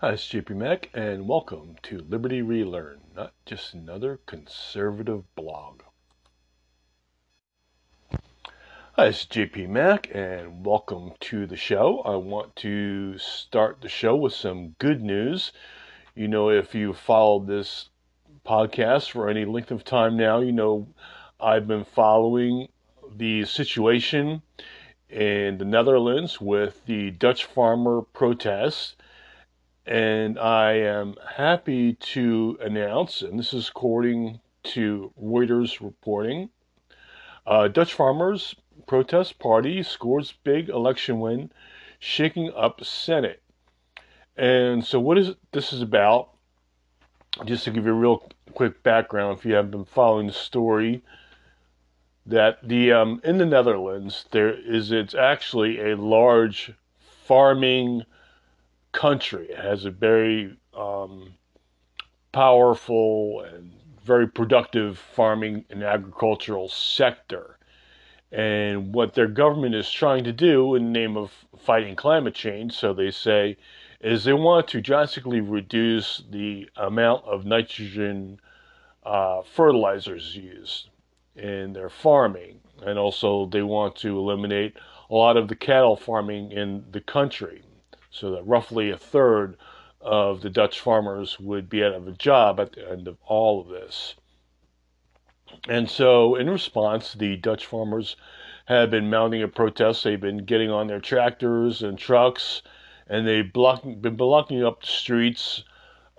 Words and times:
Hi, 0.00 0.12
it's 0.12 0.28
JP 0.28 0.54
Mac, 0.54 0.90
and 0.94 1.26
welcome 1.26 1.74
to 1.82 2.06
Liberty 2.08 2.40
Relearn, 2.40 3.00
not 3.16 3.32
just 3.44 3.74
another 3.74 4.20
conservative 4.26 5.24
blog. 5.34 5.82
Hi, 8.92 9.06
it's 9.06 9.26
JP 9.26 9.70
Mac, 9.70 10.08
and 10.14 10.64
welcome 10.64 11.14
to 11.18 11.48
the 11.48 11.56
show. 11.56 11.98
I 12.02 12.14
want 12.14 12.54
to 12.56 13.18
start 13.18 13.80
the 13.80 13.88
show 13.88 14.14
with 14.14 14.34
some 14.34 14.76
good 14.78 15.02
news. 15.02 15.50
You 16.14 16.28
know, 16.28 16.48
if 16.48 16.76
you 16.76 16.92
followed 16.92 17.48
this 17.48 17.88
podcast 18.46 19.10
for 19.10 19.28
any 19.28 19.44
length 19.44 19.72
of 19.72 19.82
time 19.82 20.16
now, 20.16 20.38
you 20.38 20.52
know 20.52 20.86
I've 21.40 21.66
been 21.66 21.82
following 21.82 22.68
the 23.16 23.46
situation 23.46 24.42
in 25.10 25.58
the 25.58 25.64
Netherlands 25.64 26.40
with 26.40 26.86
the 26.86 27.10
Dutch 27.10 27.46
farmer 27.46 28.02
protests 28.02 28.94
and 29.88 30.38
I 30.38 30.72
am 30.74 31.14
happy 31.36 31.94
to 31.94 32.58
announce, 32.60 33.22
and 33.22 33.38
this 33.38 33.54
is 33.54 33.70
according 33.70 34.40
to 34.64 35.12
Reuters 35.18 35.80
reporting, 35.80 36.50
uh, 37.46 37.68
Dutch 37.68 37.94
farmers 37.94 38.54
protest 38.86 39.38
party 39.38 39.82
scores 39.82 40.34
big 40.44 40.68
election 40.68 41.20
win, 41.20 41.50
shaking 41.98 42.52
up 42.54 42.84
Senate. 42.84 43.42
And 44.36 44.84
so, 44.84 45.00
what 45.00 45.16
is 45.16 45.34
this 45.52 45.72
is 45.72 45.80
about? 45.80 46.30
Just 47.46 47.64
to 47.64 47.70
give 47.70 47.86
you 47.86 47.92
a 47.92 47.94
real 47.94 48.30
quick 48.52 48.82
background, 48.82 49.38
if 49.38 49.46
you 49.46 49.54
haven't 49.54 49.70
been 49.70 49.84
following 49.86 50.26
the 50.26 50.32
story, 50.34 51.02
that 52.26 52.58
the 52.62 52.92
um, 52.92 53.22
in 53.24 53.38
the 53.38 53.46
Netherlands 53.46 54.26
there 54.32 54.50
is 54.50 54.92
it's 54.92 55.14
actually 55.14 55.80
a 55.80 55.96
large 55.96 56.72
farming 57.24 58.04
country. 58.98 59.48
It 59.48 59.58
has 59.58 59.84
a 59.84 59.92
very 59.92 60.56
um, 60.76 61.34
powerful 62.32 63.42
and 63.42 63.70
very 64.04 64.26
productive 64.26 64.98
farming 64.98 65.66
and 65.70 65.84
agricultural 65.84 66.68
sector. 66.68 67.58
And 68.32 68.92
what 68.92 69.14
their 69.14 69.28
government 69.28 69.76
is 69.76 69.88
trying 69.88 70.24
to 70.24 70.32
do 70.32 70.74
in 70.74 70.86
the 70.86 70.98
name 70.98 71.16
of 71.16 71.30
fighting 71.60 71.94
climate 71.94 72.34
change, 72.34 72.72
so 72.72 72.92
they 72.92 73.12
say, 73.12 73.56
is 74.00 74.24
they 74.24 74.32
want 74.32 74.66
to 74.68 74.80
drastically 74.80 75.40
reduce 75.40 76.24
the 76.28 76.68
amount 76.74 77.24
of 77.24 77.46
nitrogen 77.46 78.40
uh, 79.04 79.42
fertilizers 79.42 80.34
used 80.34 80.90
in 81.36 81.72
their 81.72 81.88
farming. 81.88 82.58
And 82.82 82.98
also, 82.98 83.46
they 83.46 83.62
want 83.62 83.94
to 83.98 84.18
eliminate 84.18 84.74
a 85.08 85.14
lot 85.14 85.36
of 85.36 85.46
the 85.46 85.56
cattle 85.56 85.96
farming 85.96 86.50
in 86.50 86.84
the 86.90 87.00
country 87.00 87.62
so 88.10 88.30
that 88.30 88.46
roughly 88.46 88.90
a 88.90 88.96
third 88.96 89.56
of 90.00 90.42
the 90.42 90.50
Dutch 90.50 90.80
farmers 90.80 91.40
would 91.40 91.68
be 91.68 91.82
out 91.82 91.92
of 91.92 92.06
a 92.06 92.12
job 92.12 92.60
at 92.60 92.72
the 92.72 92.90
end 92.90 93.08
of 93.08 93.16
all 93.26 93.60
of 93.60 93.68
this. 93.68 94.14
And 95.68 95.88
so, 95.90 96.34
in 96.34 96.48
response, 96.50 97.14
the 97.14 97.36
Dutch 97.36 97.66
farmers 97.66 98.16
have 98.66 98.90
been 98.90 99.08
mounting 99.08 99.42
a 99.42 99.48
protest. 99.48 100.04
They've 100.04 100.20
been 100.20 100.44
getting 100.44 100.70
on 100.70 100.86
their 100.86 101.00
tractors 101.00 101.82
and 101.82 101.98
trucks, 101.98 102.62
and 103.08 103.26
they've 103.26 103.50
blocking, 103.50 104.00
been 104.00 104.16
blocking 104.16 104.62
up 104.62 104.82
the 104.82 104.86
streets 104.86 105.64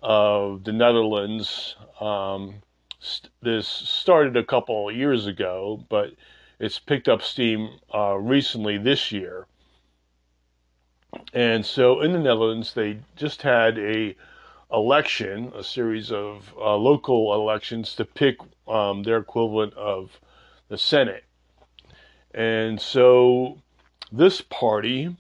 of 0.02 0.64
the 0.64 0.74
Netherlands. 0.74 1.76
Um, 2.02 2.62
st- 3.00 3.32
this 3.42 3.68
started 3.68 4.36
a 4.36 4.44
couple 4.44 4.90
of 4.90 4.96
years 4.96 5.28
ago, 5.28 5.86
but 5.90 6.14
it's 6.60 6.80
picked 6.80 7.08
up 7.08 7.22
steam 7.22 7.80
uh, 7.94 8.16
recently 8.16 8.78
this 8.78 9.12
year. 9.12 9.46
And 11.34 11.66
so 11.66 12.02
in 12.02 12.12
the 12.12 12.20
Netherlands, 12.20 12.74
they 12.74 13.00
just 13.16 13.42
had 13.42 13.78
a 13.78 14.16
election, 14.72 15.52
a 15.56 15.64
series 15.64 16.12
of 16.12 16.54
uh, 16.58 16.76
local 16.76 17.34
elections 17.34 17.96
to 17.96 18.06
pick 18.06 18.38
um, 18.68 19.04
their 19.04 19.18
equivalent 19.18 19.74
of 19.74 20.20
the 20.68 20.78
Senate. 20.78 21.24
And 22.34 22.80
so 22.80 23.60
this 24.12 24.42
party 24.42 25.16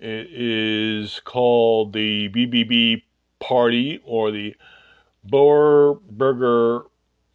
is 0.00 1.20
called 1.20 1.92
the 1.92 2.28
BBB 2.28 3.02
Party 3.38 4.00
or 4.04 4.32
the 4.32 4.56
Boer 5.24 6.00
Burger 6.10 6.86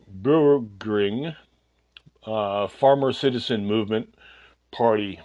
Burgering 0.09 1.33
uh, 2.25 2.67
Farmer 2.67 3.13
Citizen 3.13 3.65
Movement 3.65 4.13
Party 4.71 5.19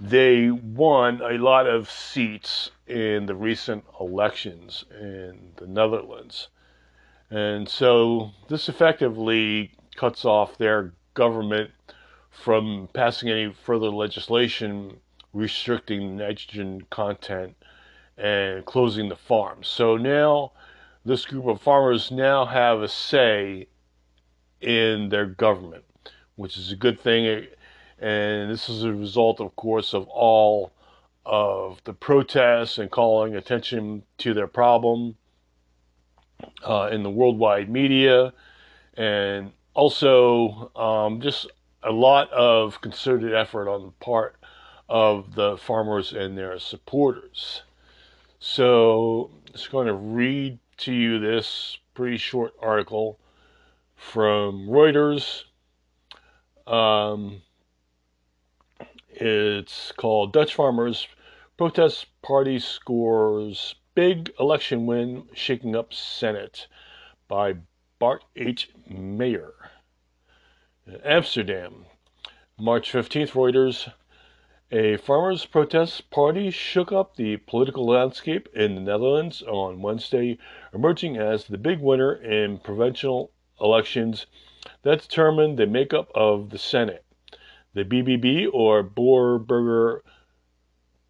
they 0.00 0.50
won 0.50 1.20
a 1.20 1.38
lot 1.38 1.66
of 1.66 1.90
seats 1.90 2.70
in 2.86 3.26
the 3.26 3.34
recent 3.34 3.84
elections 4.00 4.84
in 4.98 5.52
the 5.56 5.66
Netherlands. 5.66 6.48
And 7.30 7.68
so 7.68 8.30
this 8.48 8.68
effectively 8.68 9.72
cuts 9.96 10.24
off 10.24 10.56
their 10.56 10.92
government 11.14 11.70
from 12.30 12.88
passing 12.92 13.28
any 13.28 13.52
further 13.52 13.90
legislation 13.90 14.98
restricting 15.32 16.16
nitrogen 16.16 16.82
content 16.90 17.56
and 18.16 18.64
closing 18.64 19.08
the 19.08 19.16
farms. 19.16 19.68
So 19.68 19.96
now 19.96 20.52
this 21.04 21.26
group 21.26 21.46
of 21.46 21.60
farmers 21.60 22.10
now 22.10 22.46
have 22.46 22.80
a 22.80 22.88
say 22.88 23.66
in 24.60 25.08
their 25.08 25.26
government, 25.26 25.84
which 26.36 26.56
is 26.56 26.72
a 26.72 26.76
good 26.76 27.00
thing. 27.00 27.46
And 28.00 28.50
this 28.50 28.68
is 28.68 28.84
a 28.84 28.92
result, 28.92 29.40
of 29.40 29.54
course, 29.56 29.92
of 29.94 30.06
all 30.08 30.72
of 31.26 31.82
the 31.84 31.92
protests 31.92 32.78
and 32.78 32.90
calling 32.90 33.36
attention 33.36 34.02
to 34.18 34.34
their 34.34 34.46
problem 34.46 35.16
uh, 36.66 36.88
in 36.92 37.02
the 37.02 37.10
worldwide 37.10 37.68
media, 37.68 38.32
and 38.94 39.52
also 39.74 40.70
um, 40.76 41.20
just 41.20 41.50
a 41.82 41.90
lot 41.90 42.30
of 42.32 42.80
concerted 42.80 43.34
effort 43.34 43.68
on 43.68 43.82
the 43.82 44.04
part 44.04 44.36
of 44.88 45.34
the 45.34 45.56
farmers 45.58 46.12
and 46.12 46.38
their 46.38 46.58
supporters. 46.58 47.62
So, 48.40 49.30
I'm 49.32 49.52
just 49.52 49.70
going 49.70 49.88
to 49.88 49.94
read 49.94 50.58
to 50.78 50.92
you 50.92 51.18
this 51.18 51.76
pretty 51.94 52.16
short 52.16 52.54
article 52.60 53.18
from 53.96 54.68
Reuters. 54.68 55.42
Um, 56.66 57.42
it's 59.20 59.90
called 59.92 60.32
Dutch 60.32 60.54
Farmers 60.54 61.08
Protest 61.56 62.06
Party 62.22 62.60
Scores 62.60 63.74
Big 63.96 64.30
Election 64.38 64.86
Win 64.86 65.24
Shaking 65.34 65.74
Up 65.74 65.92
Senate 65.92 66.68
by 67.26 67.54
Bart 67.98 68.22
H. 68.36 68.70
Meijer. 68.88 69.54
Amsterdam, 71.04 71.86
March 72.56 72.92
15th, 72.92 73.32
Reuters. 73.32 73.92
A 74.70 74.96
farmers' 74.98 75.46
protest 75.46 76.10
party 76.10 76.52
shook 76.52 76.92
up 76.92 77.16
the 77.16 77.38
political 77.38 77.86
landscape 77.86 78.48
in 78.54 78.76
the 78.76 78.80
Netherlands 78.80 79.42
on 79.42 79.82
Wednesday, 79.82 80.38
emerging 80.72 81.16
as 81.16 81.46
the 81.46 81.58
big 81.58 81.80
winner 81.80 82.12
in 82.14 82.58
provincial 82.58 83.32
elections 83.60 84.26
that 84.82 85.00
determined 85.00 85.58
the 85.58 85.66
makeup 85.66 86.08
of 86.14 86.50
the 86.50 86.58
Senate. 86.58 87.04
The 87.78 87.84
BBB 87.84 88.48
or 88.52 88.82
Boer 88.82 89.38
Burger 89.38 90.02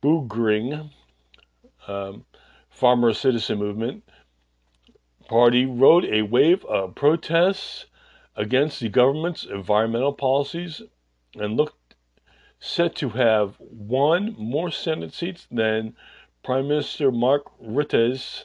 Boogering 0.03 0.91
um, 1.87 2.27
Farmer 2.69 3.15
Citizen 3.15 3.59
Movement 3.59 4.05
Party 5.31 5.65
rode 5.65 6.05
a 6.05 6.21
wave 6.21 6.67
of 6.67 6.95
protests 6.95 7.87
against 8.37 8.81
the 8.81 8.91
government's 8.91 9.45
environmental 9.45 10.13
policies 10.13 10.83
and 11.37 11.57
looked 11.57 11.95
set 12.61 12.95
to 12.97 13.09
have 13.09 13.57
won 13.59 14.35
more 14.37 14.71
Senate 14.71 15.15
seats 15.15 15.47
than 15.51 15.97
Prime 16.43 16.69
Minister 16.69 17.11
Mark 17.11 17.45
Rutte's 17.59 18.45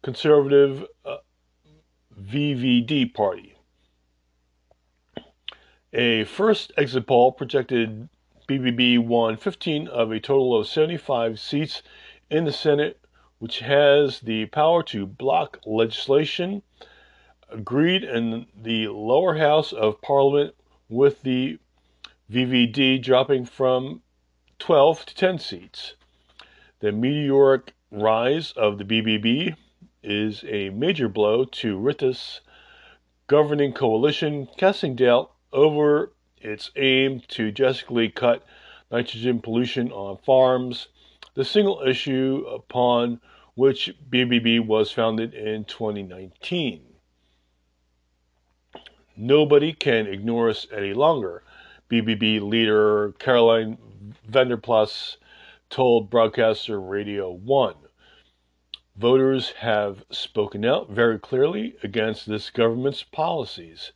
conservative 0.00 0.86
uh, 1.04 1.18
VVD 2.18 3.12
party. 3.12 3.55
A 5.98 6.24
first 6.24 6.72
exit 6.76 7.06
poll 7.06 7.32
projected 7.32 8.10
BBB 8.46 8.98
won 8.98 9.38
15 9.38 9.88
of 9.88 10.12
a 10.12 10.20
total 10.20 10.54
of 10.54 10.66
75 10.66 11.40
seats 11.40 11.82
in 12.28 12.44
the 12.44 12.52
Senate, 12.52 13.00
which 13.38 13.60
has 13.60 14.20
the 14.20 14.44
power 14.44 14.82
to 14.82 15.06
block 15.06 15.58
legislation 15.64 16.62
agreed 17.48 18.04
in 18.04 18.44
the 18.54 18.88
lower 18.88 19.36
house 19.38 19.72
of 19.72 20.02
parliament, 20.02 20.54
with 20.90 21.22
the 21.22 21.58
VVD 22.30 23.02
dropping 23.02 23.46
from 23.46 24.02
12 24.58 25.06
to 25.06 25.14
10 25.14 25.38
seats. 25.38 25.94
The 26.80 26.92
meteoric 26.92 27.72
rise 27.90 28.52
of 28.52 28.76
the 28.76 28.84
BBB 28.84 29.56
is 30.02 30.44
a 30.46 30.68
major 30.68 31.08
blow 31.08 31.46
to 31.46 31.78
Rutte's 31.78 32.42
governing 33.28 33.72
coalition, 33.72 34.46
casting 34.58 34.94
doubt 34.94 35.32
over 35.52 36.12
its 36.38 36.70
aim 36.76 37.20
to 37.28 37.50
drastically 37.50 38.08
cut 38.08 38.44
nitrogen 38.90 39.40
pollution 39.40 39.90
on 39.92 40.16
farms, 40.18 40.88
the 41.34 41.44
single 41.44 41.82
issue 41.82 42.44
upon 42.48 43.20
which 43.54 43.94
BBB 44.10 44.64
was 44.64 44.92
founded 44.92 45.34
in 45.34 45.64
2019. 45.64 46.82
Nobody 49.16 49.72
can 49.72 50.06
ignore 50.06 50.50
us 50.50 50.66
any 50.70 50.92
longer, 50.92 51.42
BBB 51.90 52.40
leader 52.40 53.14
Caroline 53.18 53.78
van 54.24 54.48
der 54.48 54.56
Plas 54.56 55.16
told 55.70 56.10
broadcaster 56.10 56.80
Radio 56.80 57.30
1. 57.30 57.74
Voters 58.96 59.50
have 59.52 60.04
spoken 60.10 60.64
out 60.64 60.90
very 60.90 61.18
clearly 61.18 61.76
against 61.82 62.26
this 62.26 62.50
government's 62.50 63.02
policies. 63.02 63.92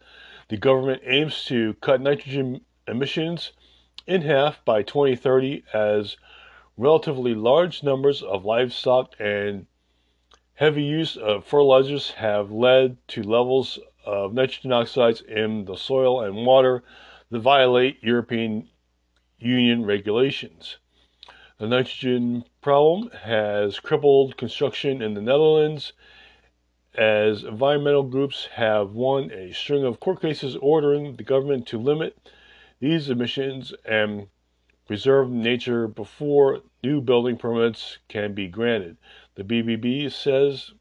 The 0.51 0.57
government 0.57 1.03
aims 1.05 1.45
to 1.45 1.75
cut 1.75 2.01
nitrogen 2.01 2.63
emissions 2.89 3.53
in 4.09 4.23
half 4.23 4.65
by 4.65 4.83
2030 4.83 5.63
as 5.73 6.17
relatively 6.77 7.37
large 7.37 7.85
numbers 7.85 8.21
of 8.21 8.45
livestock 8.45 9.15
and 9.21 9.69
heavy 10.55 10.83
use 10.83 11.17
of 11.17 11.45
fertilizers 11.45 12.11
have 12.11 12.51
led 12.51 12.97
to 13.11 13.23
levels 13.23 13.79
of 14.05 14.35
nitrogen 14.35 14.73
oxides 14.73 15.21
in 15.21 15.67
the 15.67 15.77
soil 15.77 16.21
and 16.21 16.45
water 16.45 16.83
that 17.31 17.39
violate 17.39 18.03
European 18.03 18.69
Union 19.39 19.87
regulations. 19.87 20.79
The 21.59 21.69
nitrogen 21.69 22.45
problem 22.61 23.11
has 23.23 23.79
crippled 23.79 24.37
construction 24.37 25.01
in 25.01 25.15
the 25.15 25.23
Netherlands 25.23 25.93
as 26.95 27.45
environmental 27.45 28.03
groups 28.03 28.47
have 28.47 28.91
won 28.93 29.31
a 29.31 29.53
string 29.53 29.85
of 29.85 30.01
court 30.01 30.21
cases 30.21 30.57
ordering 30.57 31.15
the 31.17 31.23
government 31.23 31.67
to 31.67 31.79
limit 31.79 32.17
these 32.81 33.09
emissions 33.09 33.73
and 33.85 34.27
preserve 34.87 35.31
nature 35.31 35.87
before 35.87 36.63
new 36.83 37.01
building 37.01 37.37
permits 37.37 37.99
can 38.09 38.35
be 38.35 38.49
granted. 38.49 38.97
The 39.37 39.45
BBB 39.45 40.11
says 40.11 40.73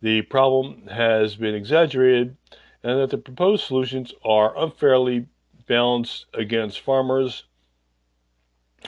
the 0.00 0.22
problem 0.22 0.86
has 0.86 1.34
been 1.34 1.54
exaggerated 1.54 2.36
and 2.84 3.00
that 3.00 3.10
the 3.10 3.18
proposed 3.18 3.64
solutions 3.64 4.12
are 4.24 4.56
unfairly 4.56 5.26
balanced 5.66 6.26
against 6.34 6.80
farmers, 6.80 7.44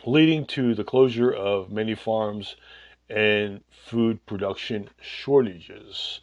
leading 0.05 0.45
to 0.47 0.75
the 0.75 0.85
closure 0.85 1.33
of 1.33 1.73
many 1.73 1.95
farms 1.95 2.57
and 3.09 3.63
food 3.71 4.25
production 4.27 4.89
shortages. 5.01 6.21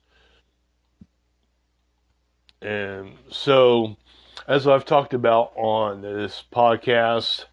And 2.62 3.18
so, 3.32 3.98
as 4.48 4.68
I've 4.68 4.86
talked 4.86 5.16
about 5.16 5.52
on 5.56 6.02
this 6.02 6.44
podcast, 6.54 7.46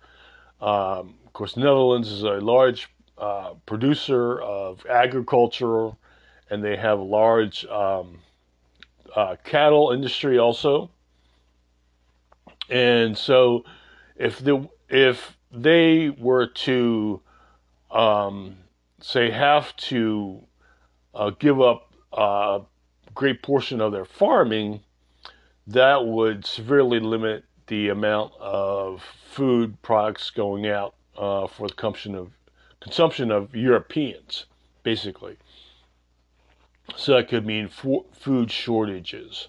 um, 0.61 1.15
of 1.25 1.33
course, 1.33 1.57
Netherlands 1.57 2.11
is 2.11 2.23
a 2.25 2.41
large 2.41 2.91
uh, 3.17 3.55
producer 3.65 4.39
of 4.41 4.85
agriculture, 4.87 5.93
and 6.51 6.63
they 6.63 6.77
have 6.77 6.99
a 6.99 7.03
large 7.03 7.65
um, 7.67 8.19
uh, 9.17 9.37
cattle 9.45 9.93
industry 9.93 10.39
also. 10.39 10.91
And 12.69 13.17
so, 13.17 13.65
if 14.17 14.41
the 14.41 14.69
if 14.91 15.39
they 15.51 16.11
were 16.11 16.49
to 16.49 17.23
um, 17.91 18.59
say 19.01 19.31
have 19.31 19.75
to 19.77 20.43
uh, 21.15 21.31
give 21.39 21.63
up 21.63 21.91
a 22.13 22.61
great 23.15 23.43
portion 23.43 23.81
of 23.81 23.93
their 23.93 24.05
farming, 24.05 24.81
that 25.69 26.07
would 26.07 26.47
severely 26.47 26.99
limit 26.99 27.45
the 27.67 27.91
amount 27.91 28.33
of 28.41 29.03
food 29.31 29.81
products 29.83 30.31
going 30.31 30.67
out 30.67 30.95
uh, 31.17 31.47
for 31.47 31.69
the 31.69 31.75
consumption 31.75 32.15
of 32.15 32.31
consumption 32.81 33.31
of 33.31 33.55
Europeans, 33.55 34.47
basically. 34.83 35.37
So 36.97 37.15
that 37.15 37.29
could 37.29 37.45
mean 37.45 37.69
food 37.69 38.51
shortages 38.51 39.49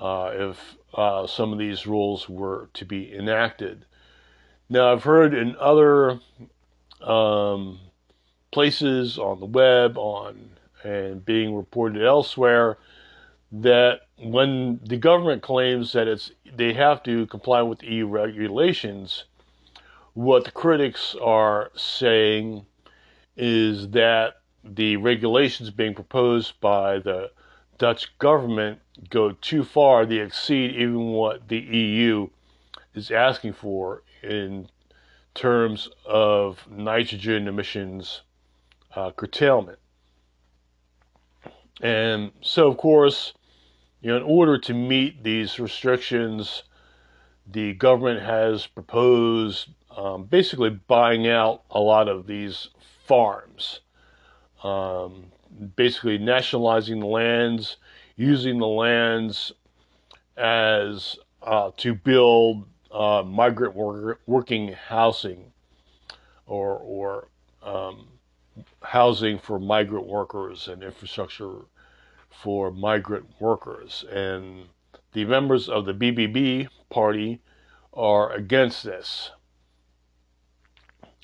uh, 0.00 0.30
if 0.32 0.76
uh, 0.94 1.26
some 1.26 1.52
of 1.52 1.58
these 1.58 1.86
rules 1.86 2.26
were 2.28 2.70
to 2.74 2.86
be 2.86 3.14
enacted. 3.14 3.84
Now, 4.70 4.92
I've 4.92 5.04
heard 5.04 5.34
in 5.34 5.56
other 5.60 6.20
um, 7.02 7.80
places 8.50 9.18
on 9.18 9.40
the 9.40 9.46
web, 9.46 9.98
on 9.98 10.50
and 10.82 11.24
being 11.24 11.54
reported 11.54 12.02
elsewhere, 12.02 12.78
that 13.52 14.03
when 14.18 14.80
the 14.82 14.96
government 14.96 15.42
claims 15.42 15.92
that 15.92 16.06
it's 16.08 16.30
they 16.56 16.72
have 16.72 17.02
to 17.02 17.26
comply 17.26 17.62
with 17.62 17.82
EU 17.82 18.06
regulations, 18.06 19.24
what 20.14 20.44
the 20.44 20.50
critics 20.52 21.16
are 21.20 21.70
saying 21.74 22.64
is 23.36 23.88
that 23.90 24.34
the 24.62 24.96
regulations 24.96 25.70
being 25.70 25.94
proposed 25.94 26.58
by 26.60 26.98
the 27.00 27.30
Dutch 27.78 28.16
government 28.18 28.78
go 29.10 29.32
too 29.32 29.64
far. 29.64 30.06
They 30.06 30.18
exceed 30.20 30.70
even 30.76 31.08
what 31.08 31.48
the 31.48 31.58
EU 31.58 32.28
is 32.94 33.10
asking 33.10 33.54
for 33.54 34.04
in 34.22 34.68
terms 35.34 35.88
of 36.06 36.64
nitrogen 36.70 37.48
emissions 37.48 38.22
uh, 38.94 39.10
curtailment. 39.10 39.78
And 41.82 42.30
so, 42.40 42.68
of 42.70 42.76
course, 42.76 43.34
you 44.04 44.10
know, 44.10 44.18
in 44.18 44.22
order 44.22 44.58
to 44.58 44.74
meet 44.74 45.24
these 45.24 45.58
restrictions, 45.58 46.64
the 47.50 47.72
government 47.72 48.20
has 48.20 48.66
proposed 48.66 49.70
um, 49.96 50.24
basically 50.24 50.68
buying 50.68 51.26
out 51.26 51.62
a 51.70 51.80
lot 51.80 52.06
of 52.06 52.26
these 52.26 52.68
farms, 53.06 53.80
um, 54.62 55.24
basically 55.74 56.18
nationalizing 56.18 57.00
the 57.00 57.06
lands, 57.06 57.78
using 58.16 58.58
the 58.58 58.66
lands 58.66 59.52
as 60.36 61.16
uh, 61.42 61.70
to 61.78 61.94
build 61.94 62.66
uh, 62.92 63.22
migrant 63.24 63.74
worker, 63.74 64.20
working 64.26 64.74
housing 64.86 65.50
or 66.46 66.76
or 66.76 67.28
um, 67.62 68.06
housing 68.82 69.38
for 69.38 69.58
migrant 69.58 70.06
workers 70.06 70.68
and 70.68 70.82
infrastructure 70.82 71.60
for 72.42 72.70
migrant 72.70 73.26
workers. 73.40 74.04
And 74.10 74.66
the 75.12 75.24
members 75.24 75.68
of 75.68 75.84
the 75.84 75.94
BBB 75.94 76.68
party 76.90 77.40
are 77.92 78.32
against 78.32 78.84
this. 78.84 79.30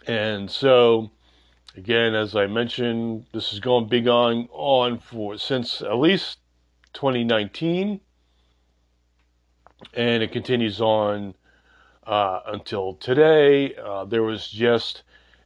And 0.06 0.50
so, 0.50 1.10
again, 1.76 2.14
as 2.14 2.34
I 2.34 2.46
mentioned, 2.46 3.26
this 3.32 3.52
is 3.52 3.60
going 3.60 3.84
to 3.84 3.90
be 3.90 4.00
going 4.00 4.48
on 4.52 4.98
for 4.98 5.36
since 5.36 5.82
at 5.82 5.98
least 5.98 6.38
2019, 6.94 8.00
and 9.94 10.22
it 10.22 10.32
continues 10.32 10.80
on 10.80 11.34
uh, 12.06 12.40
until 12.46 12.94
today. 12.94 13.74
Uh, 13.76 14.04
there 14.04 14.22
was 14.22 14.48
just 14.48 15.02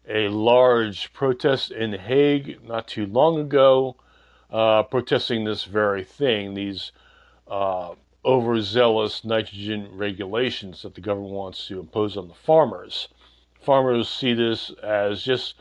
a 0.08 0.28
large 0.28 1.12
protest 1.12 1.70
in 1.70 1.90
The 1.90 1.98
Hague 1.98 2.60
not 2.62 2.86
too 2.86 3.06
long 3.06 3.38
ago, 3.38 3.96
uh, 4.54 4.84
protesting 4.84 5.42
this 5.42 5.64
very 5.64 6.04
thing, 6.04 6.54
these 6.54 6.92
uh, 7.48 7.92
overzealous 8.24 9.24
nitrogen 9.24 9.88
regulations 9.92 10.82
that 10.82 10.94
the 10.94 11.00
government 11.00 11.32
wants 11.32 11.66
to 11.66 11.80
impose 11.80 12.16
on 12.16 12.28
the 12.28 12.34
farmers. 12.34 13.08
Farmers 13.60 14.08
see 14.08 14.32
this 14.32 14.70
as 14.82 15.24
just 15.24 15.54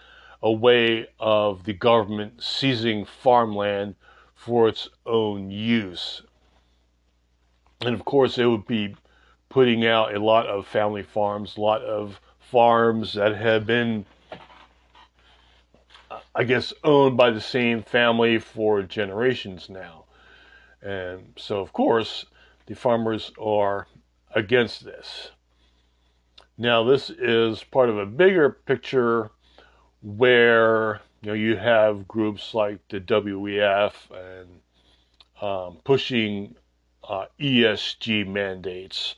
a 0.43 0.51
way 0.51 1.07
of 1.19 1.63
the 1.63 1.73
government 1.73 2.43
seizing 2.43 3.03
farmland 3.03 3.95
for 4.35 4.67
its 4.67 4.87
own 5.07 5.49
use. 5.49 6.21
And 7.81 7.95
of 7.95 8.05
course, 8.05 8.37
it 8.37 8.45
would 8.45 8.67
be 8.67 8.95
putting 9.49 9.87
out 9.87 10.13
a 10.13 10.19
lot 10.19 10.45
of 10.45 10.67
family 10.67 11.01
farms, 11.01 11.57
a 11.57 11.61
lot 11.61 11.81
of 11.81 12.21
farms 12.39 13.13
that 13.13 13.35
have 13.35 13.65
been, 13.65 14.05
I 16.35 16.43
guess, 16.43 16.73
owned 16.83 17.15
by 17.15 17.29
the 17.29 17.41
same 17.41 17.83
family 17.83 18.39
for 18.39 18.81
generations 18.81 19.69
now. 19.69 20.05
And 20.81 21.33
so, 21.37 21.61
of 21.61 21.73
course, 21.73 22.25
the 22.65 22.75
farmers 22.75 23.31
are 23.39 23.87
against 24.33 24.83
this. 24.83 25.31
Now, 26.57 26.83
this 26.83 27.09
is 27.09 27.63
part 27.63 27.89
of 27.89 27.97
a 27.97 28.05
bigger 28.05 28.49
picture 28.49 29.31
where 30.01 31.01
you 31.21 31.27
know 31.27 31.33
you 31.33 31.55
have 31.55 32.07
groups 32.07 32.53
like 32.53 32.79
the 32.89 32.99
WEF 32.99 33.93
and 34.11 34.59
um, 35.41 35.77
pushing 35.83 36.55
uh, 37.07 37.25
ESG 37.39 38.27
mandates 38.27 39.15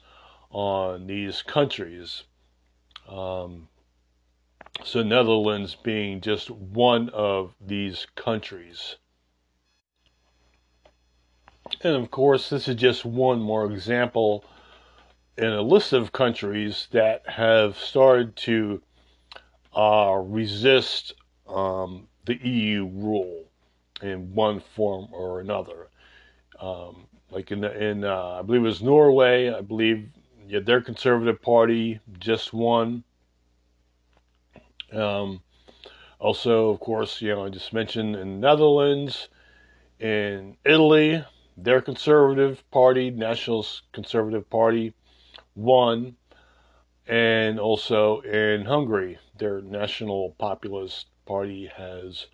on 0.50 1.08
these 1.08 1.42
countries. 1.42 2.24
Um, 3.10 3.68
so, 4.84 5.04
Netherlands 5.04 5.76
being 5.76 6.22
just 6.22 6.50
one 6.52 7.10
of 7.10 7.56
these 7.60 8.06
countries. 8.16 8.98
And 11.82 11.96
of 11.96 12.12
course, 12.12 12.50
this 12.50 12.68
is 12.68 12.76
just 12.76 13.06
one 13.06 13.42
more 13.42 13.66
example 13.72 14.44
in 15.38 15.52
a 15.52 15.62
list 15.62 15.94
of 15.94 16.12
countries 16.12 16.88
that 16.92 17.28
have 17.28 17.78
started 17.78 18.36
to 18.36 18.82
uh, 19.76 20.22
resist 20.24 21.14
um, 21.48 22.08
the 22.26 22.36
EU 22.36 22.86
rule 22.86 23.46
in 24.02 24.34
one 24.34 24.60
form 24.60 25.08
or 25.12 25.40
another. 25.40 25.90
Um, 26.60 27.08
like 27.32 27.52
in 27.52 27.62
the, 27.62 27.84
in 27.84 28.04
uh, 28.04 28.40
I 28.40 28.42
believe 28.42 28.62
it 28.62 28.66
was 28.66 28.82
Norway. 28.82 29.50
I 29.50 29.62
believe 29.62 30.08
yeah, 30.48 30.60
their 30.60 30.82
conservative 30.82 31.42
party 31.42 32.00
just 32.20 32.54
won. 32.54 33.04
Um, 34.92 35.42
also, 36.20 36.70
of 36.70 36.80
course, 36.80 37.22
you 37.22 37.30
know 37.30 37.46
I 37.46 37.50
just 37.50 37.74
mentioned 37.74 38.16
in 38.16 38.40
Netherlands, 38.40 39.30
in 40.00 40.58
Italy, 40.66 41.24
their 41.58 41.82
conservative 41.82 42.64
party, 42.72 43.12
National 43.12 43.66
Conservative 43.94 44.50
Party, 44.50 44.94
won, 45.56 46.16
and 47.08 47.60
also 47.60 48.22
in 48.22 48.66
Hungary, 48.66 49.20
their 49.38 49.62
National 49.62 50.36
Populist 50.38 51.08
Party 51.26 51.70
has 51.76 52.28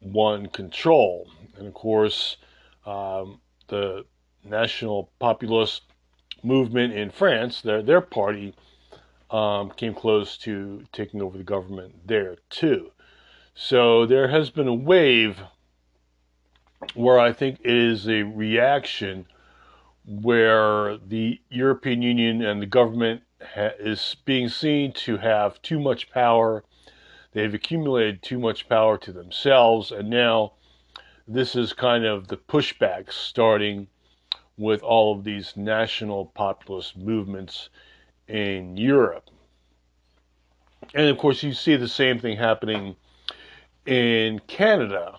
won 0.00 0.46
control, 0.46 1.28
and 1.56 1.66
of 1.66 1.74
course, 1.74 2.36
um, 2.84 3.40
the 3.68 4.04
National 4.44 5.10
Populist 5.18 5.82
movement 6.42 6.92
in 6.92 7.10
France, 7.10 7.62
their 7.62 7.82
their 7.82 8.00
party 8.00 8.54
um, 9.30 9.70
came 9.70 9.94
close 9.94 10.36
to 10.38 10.84
taking 10.92 11.20
over 11.20 11.36
the 11.36 11.44
government 11.44 12.06
there 12.06 12.36
too. 12.50 12.92
So 13.54 14.06
there 14.06 14.28
has 14.28 14.50
been 14.50 14.68
a 14.68 14.74
wave 14.74 15.40
where 16.94 17.18
I 17.18 17.32
think 17.32 17.60
it 17.60 17.74
is 17.74 18.08
a 18.08 18.22
reaction 18.22 19.26
where 20.04 20.98
the 20.98 21.40
European 21.50 22.02
Union 22.02 22.42
and 22.42 22.62
the 22.62 22.66
government 22.66 23.22
ha- 23.40 23.72
is 23.78 24.16
being 24.24 24.48
seen 24.48 24.92
to 24.92 25.16
have 25.16 25.60
too 25.62 25.80
much 25.80 26.10
power. 26.10 26.62
They've 27.32 27.52
accumulated 27.52 28.22
too 28.22 28.38
much 28.38 28.68
power 28.68 28.98
to 28.98 29.12
themselves, 29.12 29.90
and 29.90 30.08
now 30.08 30.52
this 31.26 31.56
is 31.56 31.72
kind 31.72 32.04
of 32.04 32.28
the 32.28 32.36
pushback 32.36 33.12
starting 33.12 33.88
with 34.56 34.82
all 34.82 35.16
of 35.16 35.24
these 35.24 35.56
national 35.56 36.26
populist 36.26 36.96
movements 36.96 37.68
in 38.28 38.76
Europe. 38.76 39.30
And 40.94 41.08
of 41.08 41.18
course, 41.18 41.42
you 41.42 41.52
see 41.52 41.76
the 41.76 41.88
same 41.88 42.18
thing 42.18 42.36
happening 42.36 42.96
in 43.84 44.40
Canada, 44.46 45.18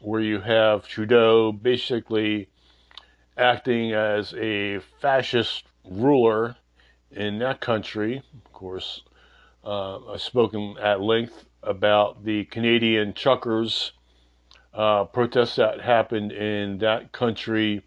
where 0.00 0.20
you 0.20 0.40
have 0.40 0.86
Trudeau 0.86 1.52
basically 1.52 2.48
acting 3.36 3.92
as 3.92 4.34
a 4.34 4.80
fascist 5.00 5.64
ruler 5.84 6.56
in 7.10 7.38
that 7.38 7.60
country. 7.60 8.22
Of 8.44 8.52
course, 8.52 9.02
uh, 9.64 10.12
I've 10.12 10.22
spoken 10.22 10.76
at 10.80 11.00
length 11.00 11.44
about 11.62 12.24
the 12.24 12.44
Canadian 12.46 13.12
truckers 13.12 13.92
uh, 14.74 15.04
protests 15.04 15.56
that 15.56 15.80
happened 15.80 16.32
in 16.32 16.78
that 16.78 17.12
country 17.12 17.82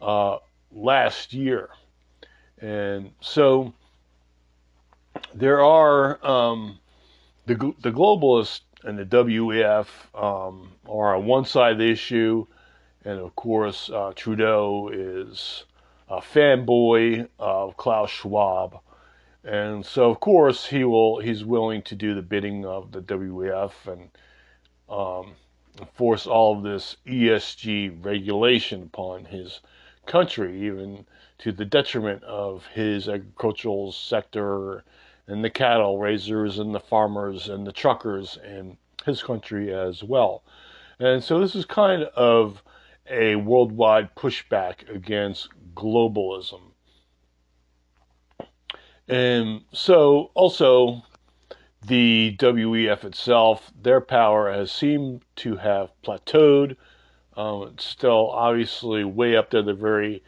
uh, 0.00 0.38
last 0.72 1.32
year. 1.32 1.70
And 2.64 3.10
so 3.20 3.74
there 5.34 5.60
are 5.60 6.26
um, 6.26 6.78
the, 7.44 7.56
the 7.82 7.90
globalists 7.90 8.62
and 8.84 8.98
the 8.98 9.04
WEF 9.04 9.86
um, 10.14 10.72
are 10.88 11.14
on 11.14 11.26
one 11.26 11.44
side 11.44 11.72
of 11.72 11.78
the 11.78 11.90
issue, 11.90 12.46
and 13.04 13.20
of 13.20 13.36
course, 13.36 13.90
uh, 13.90 14.14
Trudeau 14.16 14.88
is 14.90 15.64
a 16.08 16.22
fanboy 16.22 17.28
of 17.38 17.76
Klaus 17.76 18.08
Schwab. 18.08 18.78
And 19.44 19.84
so, 19.84 20.08
of 20.08 20.20
course, 20.20 20.64
he 20.64 20.84
will. 20.84 21.18
He's 21.18 21.44
willing 21.44 21.82
to 21.82 21.94
do 21.94 22.14
the 22.14 22.22
bidding 22.22 22.64
of 22.64 22.92
the 22.92 23.02
WEF 23.02 23.72
and 23.86 24.08
um, 24.88 25.34
force 25.92 26.26
all 26.26 26.56
of 26.56 26.62
this 26.62 26.96
ESG 27.06 28.02
regulation 28.02 28.84
upon 28.84 29.26
his 29.26 29.60
country, 30.06 30.66
even 30.66 31.04
to 31.38 31.52
the 31.52 31.64
detriment 31.64 32.22
of 32.24 32.66
his 32.66 33.08
agricultural 33.08 33.92
sector 33.92 34.84
and 35.26 35.44
the 35.44 35.50
cattle 35.50 35.98
raisers 35.98 36.58
and 36.58 36.74
the 36.74 36.80
farmers 36.80 37.48
and 37.48 37.66
the 37.66 37.72
truckers 37.72 38.38
in 38.44 38.76
his 39.04 39.22
country 39.22 39.74
as 39.74 40.02
well. 40.02 40.44
And 40.98 41.22
so 41.22 41.40
this 41.40 41.54
is 41.54 41.64
kind 41.64 42.04
of 42.04 42.62
a 43.10 43.36
worldwide 43.36 44.14
pushback 44.14 44.88
against 44.88 45.48
globalism. 45.74 46.60
And 49.08 49.62
so 49.72 50.30
also 50.34 51.02
the 51.86 52.36
WEF 52.38 53.04
itself, 53.04 53.70
their 53.80 54.00
power 54.00 54.50
has 54.50 54.72
seemed 54.72 55.22
to 55.36 55.56
have 55.56 55.90
plateaued. 56.02 56.76
Um, 57.36 57.72
it's 57.74 57.84
still 57.84 58.30
obviously 58.30 59.04
way 59.04 59.36
up 59.36 59.50
there. 59.50 59.62
They're 59.62 59.74
very 59.74 60.22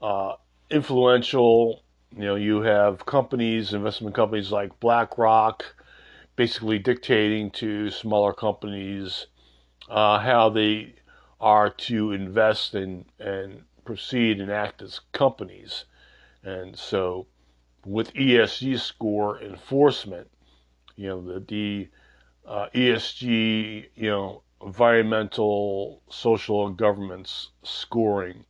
uh, 0.00 0.34
influential. 0.70 1.82
You 2.16 2.24
know, 2.24 2.34
you 2.34 2.62
have 2.62 3.06
companies, 3.06 3.72
investment 3.72 4.14
companies 4.14 4.50
like 4.50 4.78
BlackRock, 4.80 5.64
basically 6.36 6.78
dictating 6.78 7.50
to 7.52 7.90
smaller 7.90 8.32
companies 8.32 9.26
uh, 9.88 10.18
how 10.18 10.48
they 10.48 10.94
are 11.40 11.70
to 11.70 12.12
invest 12.12 12.74
in 12.74 13.04
and 13.18 13.62
proceed 13.84 14.40
and 14.40 14.50
act 14.50 14.82
as 14.82 15.00
companies. 15.12 15.84
And 16.42 16.76
so, 16.76 17.26
with 17.84 18.12
ESG 18.14 18.78
score 18.78 19.40
enforcement, 19.40 20.30
you 20.96 21.08
know, 21.08 21.20
the, 21.20 21.40
the 21.40 21.88
uh, 22.46 22.68
ESG, 22.74 23.88
you 23.94 24.10
know, 24.10 24.42
environmental, 24.62 26.02
social, 26.10 26.66
and 26.66 26.76
governance 26.76 27.50
scoring 27.62 28.44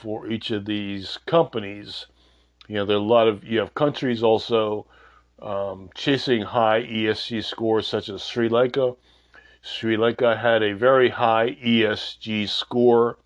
for 0.00 0.26
each 0.28 0.50
of 0.50 0.64
these 0.64 1.18
companies. 1.26 2.06
You 2.68 2.76
know, 2.76 2.84
there 2.86 2.96
are 2.96 3.00
a 3.00 3.02
lot 3.02 3.28
of, 3.28 3.44
you 3.44 3.58
have 3.58 3.74
countries 3.74 4.22
also 4.22 4.86
um, 5.42 5.90
chasing 5.94 6.42
high 6.42 6.82
ESG 6.82 7.44
scores, 7.44 7.86
such 7.86 8.08
as 8.08 8.22
Sri 8.22 8.48
Lanka. 8.48 8.94
Sri 9.62 9.96
Lanka 9.96 10.36
had 10.36 10.62
a 10.62 10.72
very 10.72 11.10
high 11.10 11.56
ESG 11.62 12.48
score. 12.48 13.18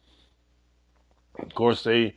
Of 1.38 1.54
course, 1.54 1.85
they 1.85 2.14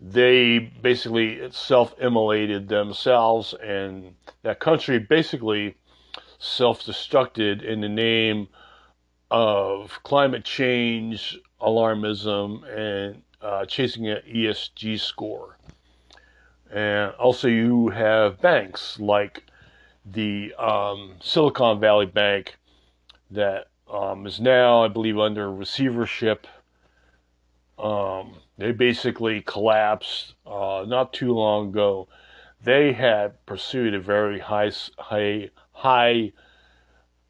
they 0.00 0.58
basically 0.58 1.48
self-immolated 1.52 2.68
themselves, 2.68 3.54
and 3.62 4.14
that 4.42 4.58
country 4.58 4.98
basically 4.98 5.76
self-destructed 6.40 7.62
in 7.62 7.80
the 7.80 7.88
name 7.88 8.48
of 9.30 10.00
climate 10.02 10.44
change, 10.44 11.38
alarmism, 11.62 12.64
and 12.68 13.22
uh, 13.40 13.64
chasing 13.66 14.08
an 14.08 14.22
ESG 14.28 15.00
score. 15.00 15.56
And 16.70 17.12
also, 17.12 17.48
you 17.48 17.88
have 17.90 18.40
banks 18.40 18.98
like 18.98 19.44
the 20.04 20.54
um, 20.54 21.16
Silicon 21.20 21.80
Valley 21.80 22.06
Bank 22.06 22.56
that 23.30 23.68
um, 23.92 24.26
is 24.26 24.40
now, 24.40 24.82
I 24.82 24.88
believe, 24.88 25.18
under 25.18 25.52
receivership. 25.52 26.46
Um, 27.78 28.36
they 28.58 28.72
basically 28.72 29.42
collapsed 29.42 30.34
uh, 30.46 30.84
not 30.86 31.12
too 31.12 31.32
long 31.32 31.68
ago. 31.68 32.08
They 32.62 32.92
had 32.92 33.44
pursued 33.44 33.94
a 33.94 34.00
very 34.00 34.38
high, 34.38 34.70
high, 34.98 35.50
high 35.72 36.32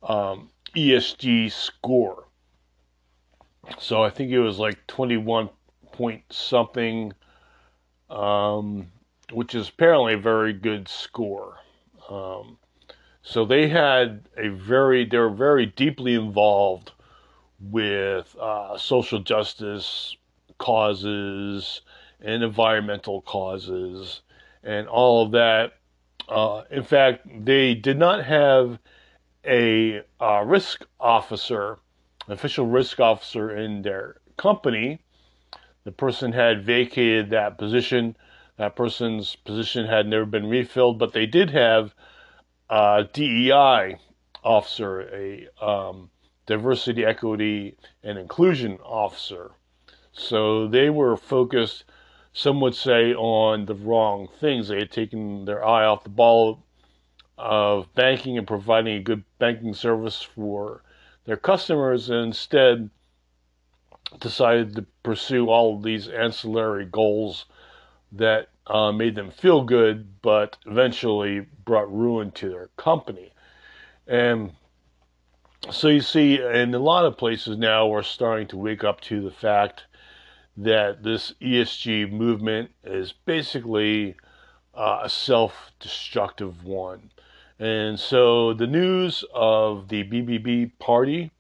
um, 0.03 0.51
ESG 0.77 1.51
score. 1.51 2.27
So 3.79 4.03
I 4.03 4.11
think 4.11 4.31
it 4.31 4.41
was 4.41 4.59
like 4.59 4.87
21 4.87 5.49
point 5.93 6.23
something, 6.31 7.13
um, 8.11 8.89
which 9.33 9.55
is 9.55 9.69
apparently 9.69 10.15
a 10.15 10.19
very 10.19 10.53
good 10.53 10.89
score. 10.89 11.59
Um, 12.09 12.59
so 13.23 13.45
they 13.45 13.69
had 13.69 14.29
a 14.37 14.49
very, 14.49 15.05
they 15.05 15.19
were 15.19 15.31
very 15.31 15.67
deeply 15.67 16.15
involved 16.15 16.93
with 17.61 18.35
uh, 18.41 18.77
social 18.77 19.21
justice 19.21 20.17
causes 20.59 21.83
and 22.21 22.43
environmental 22.43 23.23
causes 23.23 24.23
and 24.63 24.89
all 24.89 25.25
of 25.25 25.33
that. 25.33 25.75
Uh, 26.29 26.63
in 26.71 26.83
fact, 26.83 27.27
they 27.45 27.75
did 27.75 27.99
not 27.99 28.25
have 28.25 28.79
a 29.45 30.03
uh, 30.21 30.43
risk 30.45 30.85
officer, 31.01 31.79
official 32.29 32.67
risk 32.67 33.01
officer 33.01 33.55
in 33.57 33.83
their 33.83 34.21
company. 34.37 35.01
The 35.85 35.93
person 35.93 36.33
had 36.33 36.65
vacated 36.65 37.31
that 37.31 37.59
position. 37.59 38.17
That 38.57 38.77
person's 38.77 39.37
position 39.37 39.87
had 39.87 40.07
never 40.07 40.27
been 40.27 40.49
refilled, 40.49 40.99
but 40.99 41.13
they 41.13 41.27
did 41.27 41.51
have 41.51 41.95
a 42.71 43.09
DEI 43.13 43.97
officer, 44.45 45.03
a 45.13 45.49
um, 45.61 46.11
diversity, 46.47 47.05
equity, 47.05 47.77
and 48.03 48.19
inclusion 48.19 48.79
officer. 48.85 49.53
So 50.13 50.69
they 50.69 50.91
were 50.91 51.17
focused, 51.17 51.85
some 52.33 52.61
would 52.61 52.75
say, 52.75 53.15
on 53.15 53.67
the 53.67 53.75
wrong 53.75 54.29
things. 54.41 54.69
They 54.69 54.81
had 54.81 54.93
taken 54.93 55.45
their 55.45 55.65
eye 55.65 55.85
off 55.85 56.05
the 56.05 56.11
ball 56.11 56.65
of 57.39 57.93
banking 57.95 58.39
and 58.39 58.47
providing 58.47 58.95
a 58.97 59.03
good 59.03 59.25
banking 59.39 59.75
service 59.75 60.23
for 60.23 60.83
their 61.25 61.37
customers 61.37 62.11
and 62.11 62.27
instead 62.27 62.91
decided 64.21 64.75
to 64.75 64.87
pursue 65.03 65.49
all 65.49 65.77
of 65.77 65.83
these 65.83 66.09
ancillary 66.09 66.85
goals 66.85 67.47
that 68.13 68.49
uh, 68.67 68.93
made 68.93 69.15
them 69.15 69.31
feel 69.31 69.65
good, 69.65 70.21
but 70.21 70.57
eventually 70.67 71.41
brought 71.65 71.93
ruin 71.93 72.31
to 72.33 72.49
their 72.49 72.69
company. 72.77 73.33
And 74.07 74.53
so 75.71 75.89
you 75.89 76.01
see, 76.01 76.41
in 76.41 76.75
a 76.75 76.79
lot 76.79 77.07
of 77.07 77.17
places 77.17 77.57
now, 77.57 77.87
we're 77.87 78.03
starting 78.03 78.49
to 78.49 78.57
wake 78.57 78.85
up 78.85 79.01
to 79.03 79.21
the 79.23 79.31
fact 79.31 79.85
that 80.57 81.03
this 81.03 81.33
ESG 81.41 82.11
movement 82.11 82.71
is 82.85 83.13
basically 83.25 84.17
uh, 84.75 85.01
a 85.05 85.09
self 85.09 85.73
destructive 85.81 86.65
one. 86.65 87.11
And 87.63 87.97
so 87.97 88.55
the 88.55 88.67
news 88.67 89.23
of 89.33 89.87
the 89.87 90.03
BBB 90.03 90.73
party 90.81 91.31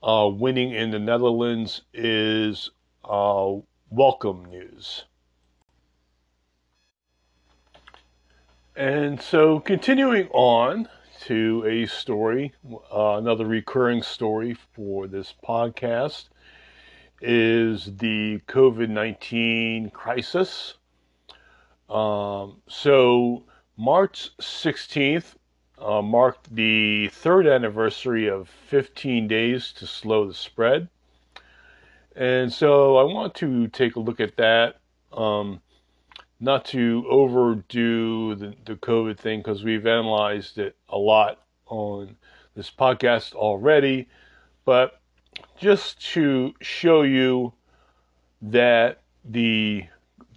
uh, 0.00 0.30
winning 0.32 0.70
in 0.70 0.92
the 0.92 1.00
Netherlands 1.00 1.82
is 1.92 2.70
uh, 3.04 3.54
welcome 3.90 4.44
news. 4.44 5.02
And 8.76 9.20
so, 9.20 9.58
continuing 9.58 10.28
on 10.28 10.88
to 11.22 11.64
a 11.66 11.86
story, 11.86 12.52
uh, 12.94 13.16
another 13.16 13.44
recurring 13.44 14.04
story 14.04 14.56
for 14.74 15.08
this 15.08 15.34
podcast 15.44 16.28
is 17.20 17.96
the 17.96 18.38
COVID 18.46 18.90
19 18.90 19.90
crisis. 19.90 20.74
Um, 21.90 22.62
so, 22.68 23.42
March 23.76 24.30
16th 24.40 25.34
uh, 25.78 26.02
marked 26.02 26.54
the 26.54 27.08
third 27.08 27.46
anniversary 27.46 28.28
of 28.28 28.48
15 28.48 29.26
days 29.26 29.72
to 29.72 29.86
slow 29.86 30.26
the 30.26 30.34
spread. 30.34 30.88
And 32.14 32.52
so, 32.52 32.96
I 32.98 33.04
want 33.04 33.34
to 33.36 33.68
take 33.68 33.96
a 33.96 34.00
look 34.00 34.20
at 34.20 34.36
that. 34.36 34.80
Um, 35.12 35.60
not 36.42 36.64
to 36.66 37.06
overdo 37.08 38.34
the, 38.34 38.54
the 38.64 38.74
COVID 38.74 39.16
thing 39.16 39.40
because 39.40 39.62
we've 39.62 39.86
analyzed 39.86 40.58
it 40.58 40.76
a 40.88 40.98
lot 40.98 41.40
on 41.66 42.16
this 42.54 42.70
podcast 42.70 43.32
already, 43.34 44.08
but 44.64 45.00
just 45.56 46.00
to 46.12 46.52
show 46.60 47.02
you 47.02 47.52
that 48.42 49.02
the 49.24 49.84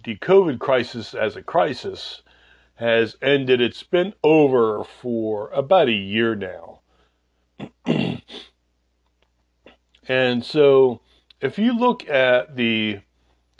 the 0.04 0.16
COVID 0.16 0.60
crisis 0.60 1.12
as 1.12 1.34
a 1.34 1.42
crisis 1.42 2.22
has 2.76 3.16
ended. 3.20 3.60
It's 3.60 3.82
been 3.82 4.14
over 4.22 4.84
for 4.84 5.50
about 5.50 5.88
a 5.88 5.92
year 5.92 6.34
now. 6.34 6.80
and 10.08 10.44
so 10.44 11.00
if 11.40 11.58
you 11.58 11.78
look 11.78 12.08
at 12.08 12.56
the 12.56 13.00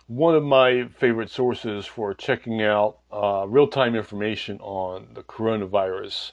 one 0.07 0.37
of 0.37 0.45
my 0.45 0.87
favorite 0.99 1.31
sources 1.31 1.85
for 1.85 2.15
checking 2.15 2.63
out 2.63 2.99
uh, 3.13 3.45
real 3.49 3.67
time 3.67 3.97
information 3.97 4.59
on 4.61 5.09
the 5.15 5.23
coronavirus, 5.23 6.33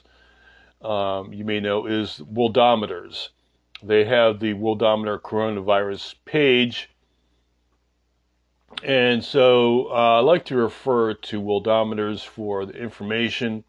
um, 0.82 1.32
you 1.32 1.44
may 1.44 1.60
know, 1.60 1.86
is 1.86 2.20
Worldometers. 2.32 3.30
They 3.82 4.04
have 4.04 4.38
the 4.38 4.54
Worldometer 4.54 5.20
coronavirus 5.20 6.14
page. 6.24 6.88
And 8.82 9.24
so 9.24 9.86
uh, 9.90 10.18
I 10.18 10.20
like 10.20 10.44
to 10.46 10.56
refer 10.56 11.14
to 11.14 11.40
Worldometers 11.40 12.24
for 12.24 12.66
the 12.66 12.74
information. 12.74 13.64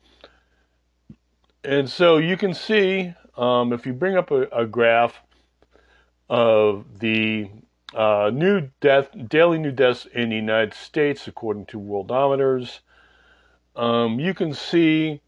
And 1.64 1.90
so 1.90 2.18
you 2.18 2.38
can 2.38 2.54
see 2.54 3.14
um, 3.38 3.74
if 3.74 3.86
you 3.86 3.94
bring 3.94 4.18
up 4.18 4.32
a, 4.32 4.44
a 4.52 4.66
graph 4.66 5.22
of 6.30 7.00
the 7.00 7.50
uh, 7.94 8.30
new 8.34 8.70
death, 8.82 9.10
daily 9.28 9.58
new 9.58 9.72
deaths 9.72 10.06
in 10.13 10.30
the 10.30 10.36
United 10.36 10.74
States, 10.74 11.28
according 11.28 11.65
to 11.67 11.80
Worldometers. 11.80 12.80
Um, 13.76 14.19
you 14.19 14.34
can 14.34 14.54
see 14.54 15.22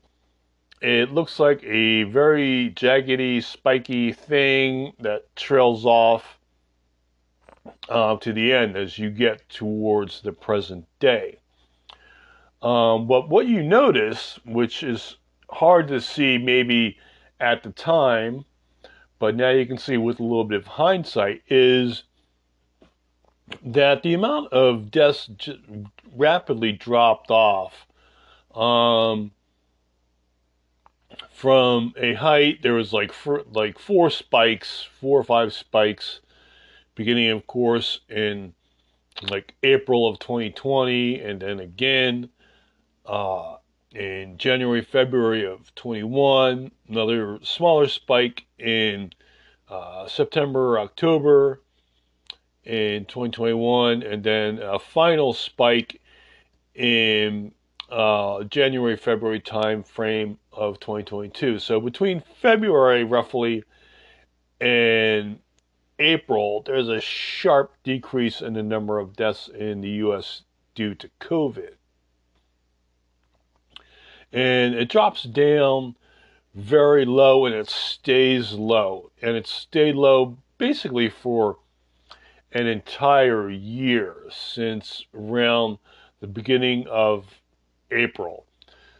it 0.82 1.12
looks 1.12 1.40
like 1.40 1.64
a 1.64 2.04
very 2.04 2.72
jaggedy, 2.76 3.44
spiky 3.44 4.14
thing 4.14 4.94
that 5.00 5.36
trails 5.36 5.86
off 5.86 6.37
uh, 7.90 8.18
to 8.18 8.34
the 8.34 8.54
end 8.54 8.76
as 8.76 8.98
you 8.98 9.10
get 9.10 9.48
towards 9.50 10.22
the 10.22 10.32
present 10.32 10.86
day. 11.00 11.40
Um, 12.62 13.08
but 13.08 13.30
what 13.30 13.48
you 13.48 13.64
notice, 13.64 14.40
which 14.46 14.84
is 14.84 15.18
hard 15.50 15.88
to 15.90 16.02
see 16.02 16.38
maybe 16.38 16.98
at 17.40 17.64
the 17.64 17.72
time, 17.72 18.46
but 19.20 19.36
now 19.36 19.50
you 19.50 19.66
can 19.66 19.78
see 19.78 19.98
with 19.98 20.20
a 20.20 20.24
little 20.24 20.44
bit 20.44 20.62
of 20.62 20.68
hindsight, 20.68 21.44
is 21.50 22.04
that 23.64 24.04
the 24.04 24.14
amount 24.14 24.52
of 24.52 24.92
deaths 24.92 25.30
rapidly 26.16 26.72
dropped 26.72 27.32
off. 27.32 27.88
Um, 28.54 29.32
from 31.32 31.94
a 31.98 32.16
height, 32.16 32.64
there 32.64 32.74
was 32.74 32.92
like 32.92 33.14
four, 33.14 33.44
like 33.52 33.78
four 33.78 34.10
spikes, 34.10 34.88
four 35.00 35.20
or 35.20 35.24
five 35.24 35.54
spikes, 35.54 36.20
beginning, 36.98 37.30
of 37.30 37.48
course, 37.48 38.02
in 38.10 38.54
like 39.30 39.56
April 39.64 40.08
of 40.08 40.20
2020, 40.20 41.22
and 41.22 41.40
then 41.40 41.60
again 41.60 42.30
uh, 43.06 43.56
in 43.94 44.38
January, 44.38 44.82
February 44.82 45.46
of 45.46 45.74
21. 45.76 46.72
Another 46.90 47.40
smaller 47.44 47.88
spike 47.88 48.46
in 48.60 49.12
uh, 49.70 50.08
September, 50.08 50.80
October, 50.80 51.62
in 52.66 53.06
2021, 53.06 54.04
and 54.04 54.24
then 54.24 54.60
a 54.62 54.78
final 54.78 55.34
spike 55.34 56.02
in 56.76 57.54
uh, 57.90 58.44
January 58.44 58.98
February 58.98 59.40
time 59.40 59.84
frame 59.84 60.38
of 60.52 60.80
2022. 60.80 61.60
So 61.60 61.80
between 61.80 62.22
February 62.42 63.04
roughly 63.06 63.64
and 64.60 65.40
April, 66.00 66.62
there's 66.66 66.90
a 66.90 67.02
sharp 67.02 67.74
decrease 67.84 68.42
in 68.42 68.54
the 68.54 68.64
number 68.64 69.00
of 69.00 69.16
deaths 69.16 69.48
in 69.48 69.82
the 69.82 69.90
U.S. 69.90 70.44
due 70.76 70.94
to 70.96 71.10
COVID, 71.20 71.74
and 74.32 74.76
it 74.76 74.90
drops 74.90 75.24
down 75.24 75.96
very 76.54 77.06
low 77.06 77.46
and 77.46 77.56
it 77.56 77.70
stays 77.70 78.54
low, 78.54 79.12
and 79.22 79.36
it 79.36 79.48
stayed 79.48 79.96
low 79.96 80.38
basically 80.58 81.10
for 81.10 81.58
an 82.52 82.68
entire 82.68 83.50
year 83.50 84.16
since 84.30 85.06
around 85.14 85.78
the 86.20 86.28
beginning 86.28 86.88
of 86.88 87.42
April. 87.92 88.46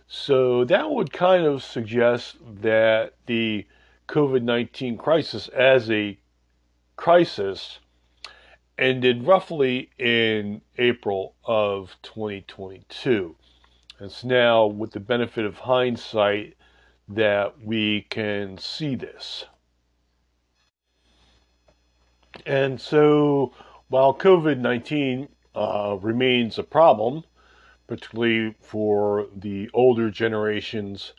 So 0.08 0.64
that 0.66 0.90
would 0.90 1.12
kind 1.12 1.46
of 1.46 1.64
suggest 1.64 2.38
that 2.62 3.14
the 3.26 3.66
COVID 4.08 4.44
19 4.44 4.98
crisis 4.98 5.48
as 5.50 5.90
a 5.92 6.18
crisis 6.98 7.80
ended 8.78 9.26
roughly 9.26 9.90
in 9.98 10.62
April 10.78 11.36
of 11.46 11.96
2022. 12.02 13.36
It's 14.00 14.24
now 14.24 14.66
with 14.68 14.92
the 14.92 15.00
benefit 15.00 15.46
of 15.46 15.60
hindsight 15.60 16.56
that 17.08 17.62
we 17.64 18.02
can 18.10 18.58
see 18.58 18.96
this. 18.96 19.46
And 22.46 22.80
so 22.80 23.54
while 23.88 24.14
COVID 24.14 24.60
19 24.60 25.30
uh, 25.56 25.98
remains 26.02 26.60
a 26.60 26.64
problem, 26.64 27.24
particularly 27.88 28.54
for 28.62 29.28
the 29.36 29.70
older 29.74 30.12
generations 30.12 31.14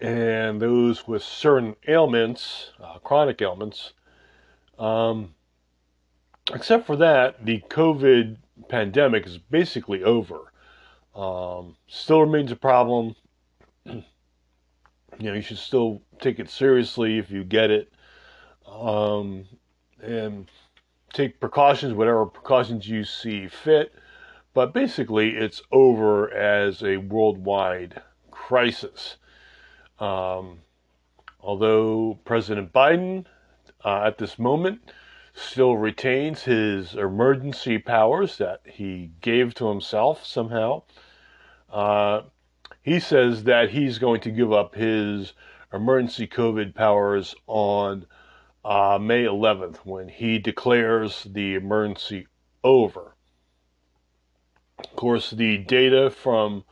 and 0.00 0.60
those 0.60 1.06
with 1.06 1.22
certain 1.22 1.74
ailments, 1.88 2.70
uh, 2.80 2.98
chronic 2.98 3.42
ailments, 3.42 3.92
um, 4.78 5.34
except 6.52 6.86
for 6.86 6.96
that, 6.96 7.44
the 7.44 7.62
COVID 7.68 8.36
pandemic 8.68 9.26
is 9.26 9.38
basically 9.38 10.02
over. 10.02 10.52
Um, 11.14 11.76
still 11.86 12.20
remains 12.20 12.52
a 12.52 12.56
problem. 12.56 13.14
you 13.84 14.02
know, 15.18 15.32
you 15.32 15.42
should 15.42 15.58
still 15.58 16.02
take 16.20 16.38
it 16.38 16.50
seriously 16.50 17.18
if 17.18 17.30
you 17.30 17.44
get 17.44 17.70
it. 17.70 17.92
Um, 18.66 19.46
and 20.02 20.50
take 21.12 21.40
precautions, 21.40 21.94
whatever 21.94 22.26
precautions 22.26 22.86
you 22.88 23.04
see 23.04 23.48
fit. 23.48 23.94
But 24.52 24.72
basically, 24.72 25.36
it's 25.36 25.62
over 25.72 26.32
as 26.32 26.82
a 26.82 26.98
worldwide 26.98 28.00
crisis. 28.30 29.16
Um, 29.98 30.60
although 31.40 32.18
President 32.24 32.72
Biden, 32.72 33.24
uh, 33.86 34.02
at 34.04 34.18
this 34.18 34.36
moment, 34.36 34.80
still 35.32 35.76
retains 35.76 36.42
his 36.42 36.94
emergency 36.94 37.78
powers 37.78 38.36
that 38.38 38.60
he 38.64 39.12
gave 39.20 39.54
to 39.54 39.68
himself 39.68 40.26
somehow, 40.26 40.82
uh, 41.70 42.22
he 42.82 42.98
says 42.98 43.44
that 43.44 43.70
he's 43.70 43.98
going 43.98 44.20
to 44.20 44.30
give 44.30 44.52
up 44.52 44.74
his 44.74 45.34
emergency 45.72 46.26
COVID 46.26 46.74
powers 46.74 47.34
on 47.46 48.06
uh, 48.64 48.98
May 49.00 49.22
11th 49.22 49.76
when 49.84 50.08
he 50.08 50.40
declares 50.40 51.24
the 51.30 51.54
emergency 51.54 52.26
over. 52.64 53.14
Of 54.80 54.96
course, 54.96 55.30
the 55.30 55.58
data 55.58 56.10
from 56.10 56.64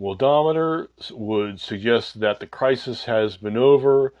Worldometer 0.00 0.88
would 1.12 1.60
suggest 1.60 2.18
that 2.20 2.40
the 2.40 2.46
crisis 2.48 3.04
has 3.04 3.36
been 3.36 3.56
over 3.56 4.12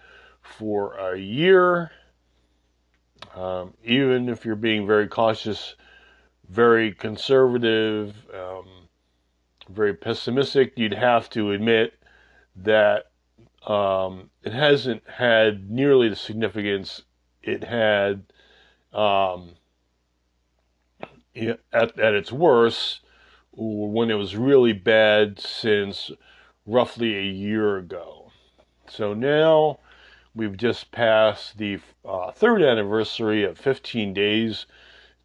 for 0.42 0.94
a 0.94 1.18
year. 1.18 1.90
Um, 3.34 3.74
even 3.84 4.28
if 4.28 4.44
you're 4.44 4.56
being 4.56 4.86
very 4.86 5.08
cautious, 5.08 5.74
very 6.48 6.92
conservative, 6.92 8.14
um, 8.34 8.66
very 9.68 9.94
pessimistic, 9.94 10.72
you'd 10.76 10.94
have 10.94 11.28
to 11.30 11.50
admit 11.52 11.94
that 12.56 13.10
um, 13.66 14.30
it 14.42 14.52
hasn't 14.52 15.02
had 15.08 15.70
nearly 15.70 16.08
the 16.08 16.16
significance 16.16 17.02
it 17.42 17.64
had 17.64 18.24
um, 18.92 19.50
at, 21.34 21.98
at 21.98 22.14
its 22.14 22.32
worst 22.32 23.00
when 23.52 24.10
it 24.10 24.14
was 24.14 24.36
really 24.36 24.72
bad 24.72 25.38
since 25.40 26.10
roughly 26.66 27.16
a 27.16 27.22
year 27.22 27.76
ago. 27.76 28.30
So 28.88 29.14
now 29.14 29.78
we've 30.36 30.56
just 30.56 30.92
passed 30.92 31.58
the 31.58 31.80
uh, 32.04 32.30
third 32.30 32.62
anniversary 32.62 33.42
of 33.42 33.58
15 33.58 34.14
days 34.14 34.66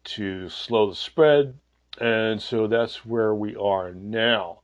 to 0.04 0.48
slow 0.48 0.90
the 0.90 0.96
spread, 0.96 1.58
and 2.00 2.42
so 2.42 2.66
that's 2.66 3.06
where 3.06 3.34
we 3.34 3.54
are 3.54 3.92
now. 3.92 4.60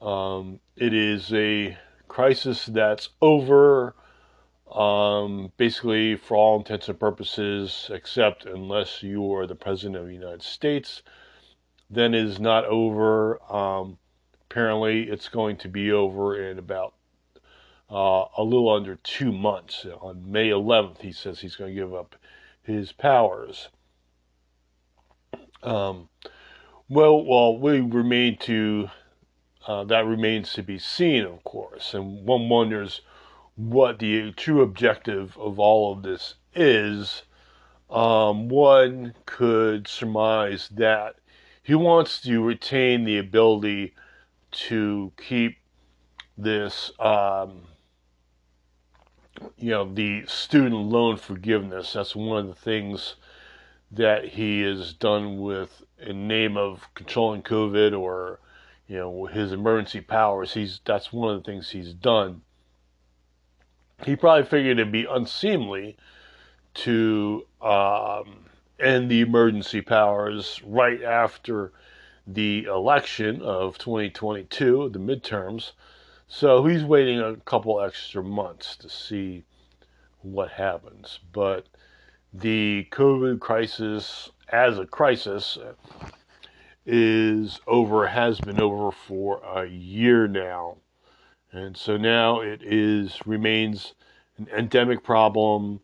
Um, 0.00 0.60
it 0.76 0.94
is 0.94 1.32
a 1.34 1.76
crisis 2.08 2.64
that's 2.64 3.10
over, 3.20 3.94
um, 4.70 5.52
basically, 5.58 6.16
for 6.16 6.36
all 6.36 6.58
intents 6.58 6.88
and 6.88 6.98
purposes, 6.98 7.90
except 7.92 8.46
unless 8.46 9.02
you 9.02 9.34
are 9.34 9.46
the 9.46 9.54
President 9.54 9.96
of 9.96 10.06
the 10.06 10.14
United 10.14 10.42
States 10.42 11.02
then 11.92 12.14
is 12.14 12.40
not 12.40 12.64
over. 12.64 13.40
Um, 13.52 13.98
apparently, 14.50 15.02
it's 15.02 15.28
going 15.28 15.58
to 15.58 15.68
be 15.68 15.92
over 15.92 16.50
in 16.50 16.58
about 16.58 16.94
uh, 17.92 18.24
a 18.38 18.42
little 18.42 18.70
under 18.70 18.96
two 18.96 19.32
months. 19.32 19.86
On 20.00 20.30
May 20.30 20.48
11th, 20.48 21.00
he 21.00 21.12
says 21.12 21.40
he's 21.40 21.56
going 21.56 21.74
to 21.74 21.80
give 21.80 21.94
up 21.94 22.16
his 22.62 22.92
powers. 22.92 23.68
Um, 25.62 26.08
well, 26.88 27.24
well, 27.24 27.58
we 27.58 27.80
remain 27.80 28.38
to 28.38 28.90
uh, 29.66 29.84
that 29.84 30.04
remains 30.06 30.52
to 30.54 30.62
be 30.62 30.78
seen, 30.78 31.24
of 31.24 31.44
course, 31.44 31.94
and 31.94 32.26
one 32.26 32.48
wonders 32.48 33.00
what 33.54 33.98
the 33.98 34.32
true 34.32 34.62
objective 34.62 35.36
of 35.38 35.58
all 35.58 35.92
of 35.92 36.02
this 36.02 36.34
is. 36.54 37.22
Um, 37.88 38.48
one 38.48 39.14
could 39.26 39.86
surmise 39.86 40.68
that 40.70 41.16
he 41.62 41.74
wants 41.74 42.20
to 42.22 42.42
retain 42.42 43.04
the 43.04 43.18
ability 43.18 43.94
to 44.52 45.12
keep 45.16 45.58
this, 46.36 46.90
um, 46.98 47.62
you 49.58 49.70
know, 49.70 49.92
the 49.92 50.24
student 50.26 50.74
loan 50.74 51.16
forgiveness. 51.16 51.92
That's 51.92 52.16
one 52.16 52.38
of 52.38 52.46
the 52.48 52.60
things 52.60 53.16
that 53.90 54.24
he 54.24 54.62
has 54.62 54.92
done 54.92 55.40
with 55.40 55.82
in 55.98 56.26
name 56.26 56.56
of 56.56 56.88
controlling 56.94 57.42
COVID 57.42 57.98
or, 57.98 58.40
you 58.88 58.96
know, 58.96 59.26
his 59.26 59.52
emergency 59.52 60.00
powers. 60.00 60.54
He's 60.54 60.80
that's 60.84 61.12
one 61.12 61.34
of 61.34 61.42
the 61.42 61.50
things 61.50 61.70
he's 61.70 61.92
done. 61.92 62.42
He 64.04 64.16
probably 64.16 64.44
figured 64.44 64.78
it'd 64.78 64.92
be 64.92 65.06
unseemly 65.08 65.96
to 66.74 67.46
um, 67.60 68.46
and 68.80 69.10
the 69.10 69.20
emergency 69.20 69.80
powers 69.80 70.60
right 70.64 71.02
after 71.02 71.72
the 72.26 72.64
election 72.64 73.42
of 73.42 73.78
2022, 73.78 74.90
the 74.90 74.98
midterms. 74.98 75.72
So 76.34 76.64
he's 76.64 76.82
waiting 76.82 77.20
a 77.20 77.36
couple 77.36 77.78
extra 77.78 78.22
months 78.24 78.74
to 78.76 78.88
see 78.88 79.44
what 80.22 80.50
happens. 80.50 81.20
But 81.30 81.66
the 82.32 82.88
COVID 82.90 83.38
crisis, 83.38 84.30
as 84.48 84.78
a 84.78 84.86
crisis, 84.86 85.58
is 86.86 87.60
over, 87.66 88.06
has 88.06 88.40
been 88.40 88.62
over 88.62 88.90
for 88.90 89.42
a 89.44 89.66
year 89.66 90.26
now. 90.26 90.78
And 91.52 91.76
so 91.76 91.98
now 91.98 92.40
it 92.40 92.62
is 92.62 93.20
remains 93.26 93.92
an 94.38 94.48
endemic 94.56 95.04
problem 95.04 95.80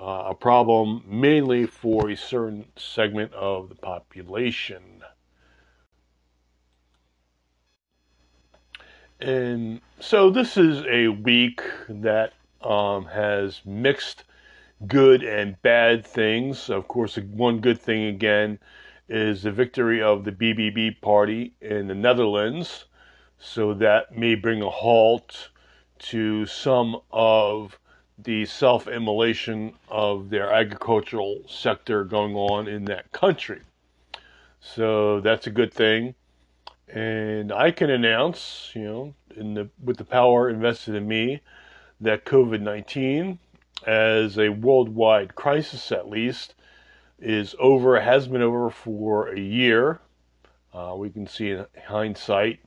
uh, 0.00 0.28
a 0.28 0.34
problem 0.34 1.04
mainly 1.06 1.66
for 1.66 2.08
a 2.08 2.16
certain 2.16 2.64
segment 2.76 3.30
of 3.34 3.68
the 3.68 3.74
population. 3.74 5.02
And 9.20 9.80
so 9.98 10.30
this 10.30 10.56
is 10.56 10.84
a 10.86 11.08
week 11.08 11.62
that 11.88 12.34
um, 12.62 13.06
has 13.06 13.62
mixed 13.64 14.24
good 14.86 15.22
and 15.22 15.60
bad 15.62 16.06
things. 16.06 16.68
Of 16.68 16.86
course, 16.88 17.16
one 17.16 17.60
good 17.60 17.80
thing 17.80 18.04
again 18.04 18.58
is 19.08 19.42
the 19.42 19.52
victory 19.52 20.02
of 20.02 20.24
the 20.24 20.32
BBB 20.32 21.00
party 21.00 21.54
in 21.60 21.86
the 21.86 21.94
Netherlands. 21.94 22.84
So 23.38 23.72
that 23.74 24.16
may 24.16 24.34
bring 24.34 24.62
a 24.62 24.70
halt 24.70 25.48
to 25.98 26.44
some 26.46 27.00
of 27.10 27.78
the 28.18 28.44
self 28.46 28.88
immolation 28.88 29.74
of 29.88 30.30
their 30.30 30.52
agricultural 30.52 31.42
sector 31.48 32.04
going 32.04 32.34
on 32.34 32.66
in 32.66 32.84
that 32.86 33.12
country. 33.12 33.60
So 34.60 35.20
that's 35.20 35.46
a 35.46 35.50
good 35.50 35.72
thing. 35.72 36.14
And 36.88 37.52
I 37.52 37.72
can 37.72 37.90
announce, 37.90 38.70
you 38.74 38.84
know, 38.84 39.14
the 39.28 39.68
with 39.82 39.96
the 39.96 40.04
power 40.04 40.48
invested 40.48 40.94
in 40.94 41.06
me, 41.08 41.40
that 42.00 42.24
COVID 42.24 42.60
nineteen, 42.60 43.38
as 43.86 44.38
a 44.38 44.50
worldwide 44.50 45.34
crisis 45.34 45.90
at 45.90 46.08
least, 46.08 46.54
is 47.18 47.54
over. 47.58 48.00
Has 48.00 48.28
been 48.28 48.42
over 48.42 48.70
for 48.70 49.28
a 49.28 49.38
year. 49.38 50.00
Uh, 50.72 50.94
we 50.96 51.10
can 51.10 51.26
see 51.26 51.50
in 51.50 51.66
hindsight 51.86 52.60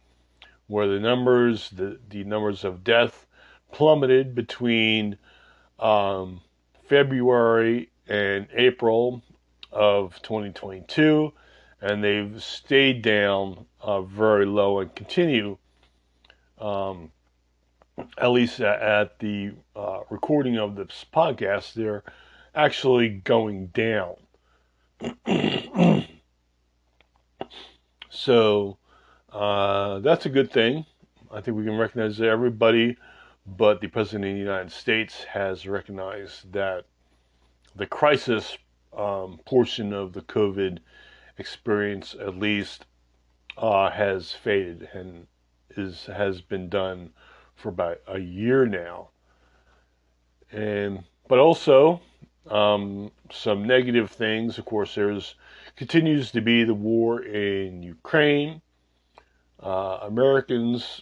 where 0.68 0.88
the 0.88 1.00
numbers, 1.00 1.70
the 1.70 2.00
the 2.10 2.24
numbers 2.24 2.64
of 2.64 2.84
death, 2.84 3.26
plummeted 3.72 4.36
between 4.36 5.18
um, 5.80 6.42
February 6.88 7.90
and 8.08 8.48
April 8.54 9.22
of 9.72 10.20
2022, 10.24 11.32
and 11.82 12.04
they've 12.04 12.44
stayed 12.44 13.02
down 13.02 13.66
uh, 13.82 14.02
very 14.02 14.46
low 14.46 14.80
and 14.80 14.94
continue, 14.96 15.58
um, 16.60 17.12
at 18.18 18.32
least 18.32 18.60
at, 18.60 19.20
the 19.20 19.52
uh, 19.76 20.02
recording 20.10 20.58
of 20.58 20.76
this 20.76 21.06
podcast, 21.14 21.74
they're 21.74 22.04
actually 22.56 23.10
going 23.10 23.68
down. 23.68 24.16
so 28.10 28.78
uh, 29.32 30.00
that's 30.00 30.26
a 30.26 30.30
good 30.30 30.52
thing. 30.52 30.86
I 31.32 31.42
think 31.42 31.56
we 31.58 31.64
can 31.64 31.78
recognize 31.78 32.18
that 32.18 32.28
everybody 32.28 32.98
but 33.58 33.82
the 33.82 33.88
President 33.88 34.26
of 34.26 34.34
the 34.34 34.40
United 34.40 34.72
States 34.72 35.24
has 35.24 35.66
recognized 35.66 36.52
that 36.54 36.86
the 37.76 37.86
crisis 37.86 38.58
um, 38.96 39.40
portion 39.46 39.94
of 39.94 40.14
the 40.14 40.22
COVID 40.22 40.80
experience, 41.40 42.16
at 42.20 42.38
least, 42.38 42.86
uh, 43.58 43.90
has 43.90 44.32
faded 44.34 44.90
and 44.94 45.28
is 45.76 46.06
has 46.06 46.42
been 46.42 46.70
done 46.70 47.12
for 47.56 47.70
about 47.70 48.00
a 48.08 48.20
year 48.20 48.66
now. 48.66 49.10
And 50.52 51.04
but 51.28 51.40
also 51.40 52.02
um, 52.50 53.12
some 53.32 53.66
negative 53.66 54.12
things. 54.12 54.58
Of 54.58 54.66
course, 54.66 54.96
there's 54.96 55.36
continues 55.76 56.32
to 56.32 56.42
be 56.42 56.64
the 56.64 56.74
war 56.74 57.22
in 57.22 57.84
Ukraine. 57.84 58.62
Uh, 59.62 60.00
Americans 60.02 61.02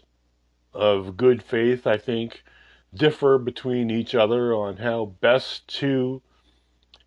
of 0.73 1.15
good 1.15 1.41
faith, 1.43 1.87
I 1.87 1.97
think, 1.97 2.43
differ 2.93 3.37
between 3.37 3.89
each 3.89 4.15
other 4.15 4.53
on 4.53 4.77
how 4.77 5.05
best 5.21 5.67
to 5.79 6.21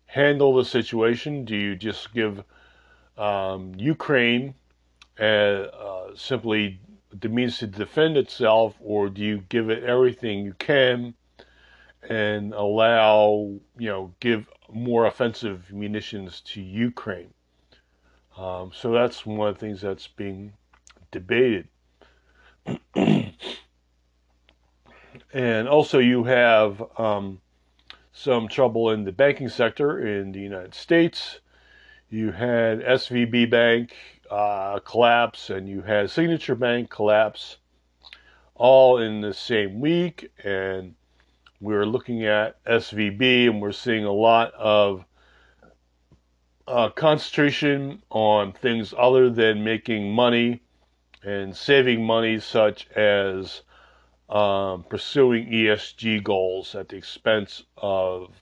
handle 0.05 0.55
the 0.55 0.65
situation. 0.65 1.45
Do 1.45 1.55
you 1.55 1.75
just 1.75 2.13
give 2.13 2.43
um, 3.21 3.73
Ukraine 3.77 4.55
uh, 5.19 5.23
uh, 5.23 6.15
simply 6.15 6.79
means 7.23 7.59
to 7.59 7.67
defend 7.67 8.17
itself, 8.17 8.75
or 8.81 9.09
do 9.09 9.21
you 9.21 9.43
give 9.47 9.69
it 9.69 9.83
everything 9.83 10.43
you 10.43 10.55
can 10.57 11.13
and 12.09 12.51
allow, 12.53 13.59
you 13.77 13.89
know, 13.89 14.11
give 14.19 14.49
more 14.71 15.05
offensive 15.05 15.71
munitions 15.71 16.41
to 16.41 16.61
Ukraine? 16.61 17.31
Um, 18.35 18.71
so 18.73 18.91
that's 18.91 19.23
one 19.23 19.49
of 19.49 19.55
the 19.55 19.59
things 19.59 19.81
that's 19.81 20.07
being 20.07 20.53
debated. 21.11 21.67
and 22.95 23.35
also, 25.67 25.99
you 25.99 26.23
have 26.23 26.81
um, 26.97 27.39
some 28.13 28.47
trouble 28.47 28.89
in 28.89 29.03
the 29.03 29.11
banking 29.11 29.49
sector 29.49 29.99
in 29.99 30.31
the 30.31 30.39
United 30.39 30.73
States. 30.73 31.39
You 32.13 32.33
had 32.33 32.81
SVB 32.81 33.49
Bank 33.49 33.95
uh, 34.29 34.79
collapse, 34.79 35.49
and 35.49 35.69
you 35.69 35.81
had 35.81 36.09
Signature 36.09 36.55
Bank 36.55 36.89
collapse, 36.89 37.55
all 38.53 38.97
in 38.97 39.21
the 39.21 39.33
same 39.33 39.79
week. 39.79 40.29
And 40.43 40.95
we're 41.61 41.85
looking 41.85 42.25
at 42.25 42.61
SVB, 42.65 43.47
and 43.47 43.61
we're 43.61 43.71
seeing 43.71 44.03
a 44.03 44.11
lot 44.11 44.53
of 44.55 45.05
uh, 46.67 46.89
concentration 46.89 48.03
on 48.09 48.51
things 48.51 48.93
other 48.97 49.29
than 49.29 49.63
making 49.63 50.11
money 50.11 50.63
and 51.23 51.55
saving 51.55 52.05
money, 52.05 52.41
such 52.41 52.89
as 52.89 53.61
um, 54.27 54.83
pursuing 54.83 55.49
ESG 55.49 56.21
goals 56.25 56.75
at 56.75 56.89
the 56.89 56.97
expense 56.97 57.63
of 57.77 58.33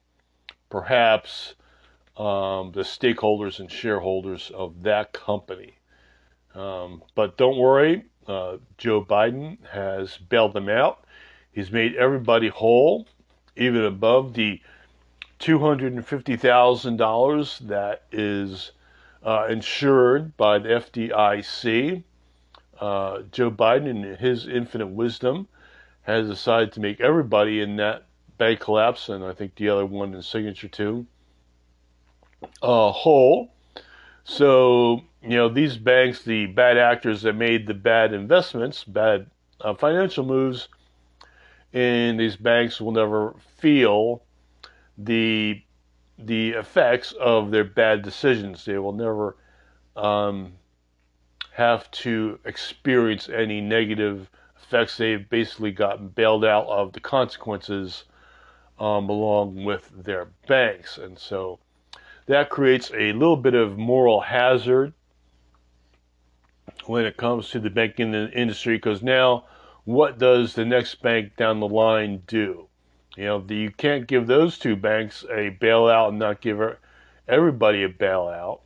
perhaps 0.72 1.54
um, 2.20 2.72
the 2.74 2.82
stakeholders 2.82 3.60
and 3.60 3.72
shareholders 3.72 4.52
of 4.54 4.84
that 4.84 5.14
company. 5.14 5.74
Um, 6.54 7.02
but 7.16 7.38
don't 7.38 7.58
worry, 7.58 8.04
uh, 8.28 8.58
Joe 8.78 9.04
Biden 9.04 9.58
has 9.72 10.18
bailed 10.18 10.54
them 10.54 10.68
out. 10.68 11.06
He's 11.52 11.72
made 11.72 11.96
everybody 11.96 12.50
whole, 12.50 13.08
even 13.56 13.86
above 13.86 14.34
the 14.34 14.60
$250,000 15.40 17.60
that 17.68 18.04
is 18.12 18.72
uh, 19.24 19.48
insured 19.50 20.36
by 20.36 20.60
the 20.60 20.68
FDIC. 20.70 22.04
Uh, 22.80 23.22
Joe 23.32 23.50
Biden, 23.50 23.88
in 23.88 24.18
his 24.18 24.46
infinite 24.46 24.88
wisdom, 24.88 25.48
has 26.02 26.28
decided 26.28 26.74
to 26.74 26.82
make 26.82 27.00
everybody 27.00 27.62
in 27.62 27.78
that 27.78 28.04
bank 28.38 28.60
collapse, 28.60 29.08
and 29.08 29.24
I 29.24 29.32
think 29.34 29.56
the 29.56 29.70
other 29.70 29.86
one 29.86 30.14
in 30.14 30.22
Signature 30.22 30.68
too, 30.68 31.08
uh, 32.62 32.92
whole. 32.92 33.52
So, 34.24 35.02
you 35.22 35.30
know, 35.30 35.50
these 35.50 35.78
banks, 35.78 36.24
the 36.24 36.46
bad 36.48 36.78
actors 36.78 37.24
that 37.24 37.34
made 37.34 37.68
the 37.68 37.74
bad 37.74 38.14
investments, 38.14 38.84
bad 38.84 39.28
uh, 39.62 39.74
financial 39.74 40.26
moves, 40.26 40.68
in 41.74 42.18
these 42.18 42.36
banks 42.36 42.82
will 42.82 42.92
never 42.92 43.36
feel 43.58 44.24
the 44.98 45.62
the 46.18 46.50
effects 46.52 47.14
of 47.14 47.52
their 47.52 47.64
bad 47.64 48.02
decisions. 48.02 48.66
They 48.66 48.78
will 48.78 48.94
never 48.94 49.38
um, 49.96 50.54
have 51.54 51.90
to 51.92 52.40
experience 52.44 53.30
any 53.30 53.62
negative 53.62 54.30
effects. 54.62 54.98
They've 54.98 55.30
basically 55.30 55.72
gotten 55.72 56.10
bailed 56.10 56.44
out 56.44 56.68
of 56.68 56.92
the 56.92 57.00
consequences 57.00 58.04
um, 58.80 59.10
along 59.10 59.64
with 59.64 59.90
their 59.96 60.28
banks, 60.48 60.98
and 60.98 61.18
so 61.18 61.60
that 62.30 62.52
creates 62.52 62.92
a 62.92 63.12
little 63.14 63.36
bit 63.36 63.56
of 63.56 63.76
moral 63.76 64.22
hazard 64.22 64.94
when 66.86 67.04
it 67.04 67.18
comes 67.18 67.50
to 67.50 67.60
the 67.60 67.72
banking 67.72 68.14
industry 68.14 68.76
because 68.76 69.02
now 69.02 69.46
what 69.86 70.20
does 70.20 70.54
the 70.54 70.64
next 70.64 71.02
bank 71.02 71.36
down 71.38 71.60
the 71.60 71.68
line 71.68 72.22
do? 72.28 72.68
You 73.18 73.24
know, 73.26 73.40
the, 73.42 73.56
you 73.56 73.72
can't 73.72 74.06
give 74.06 74.28
those 74.28 74.60
two 74.60 74.76
banks 74.76 75.24
a 75.24 75.58
bailout 75.60 76.10
and 76.10 76.20
not 76.20 76.40
give 76.40 76.62
everybody 77.28 77.84
a 77.84 77.90
bailout. 77.90 78.60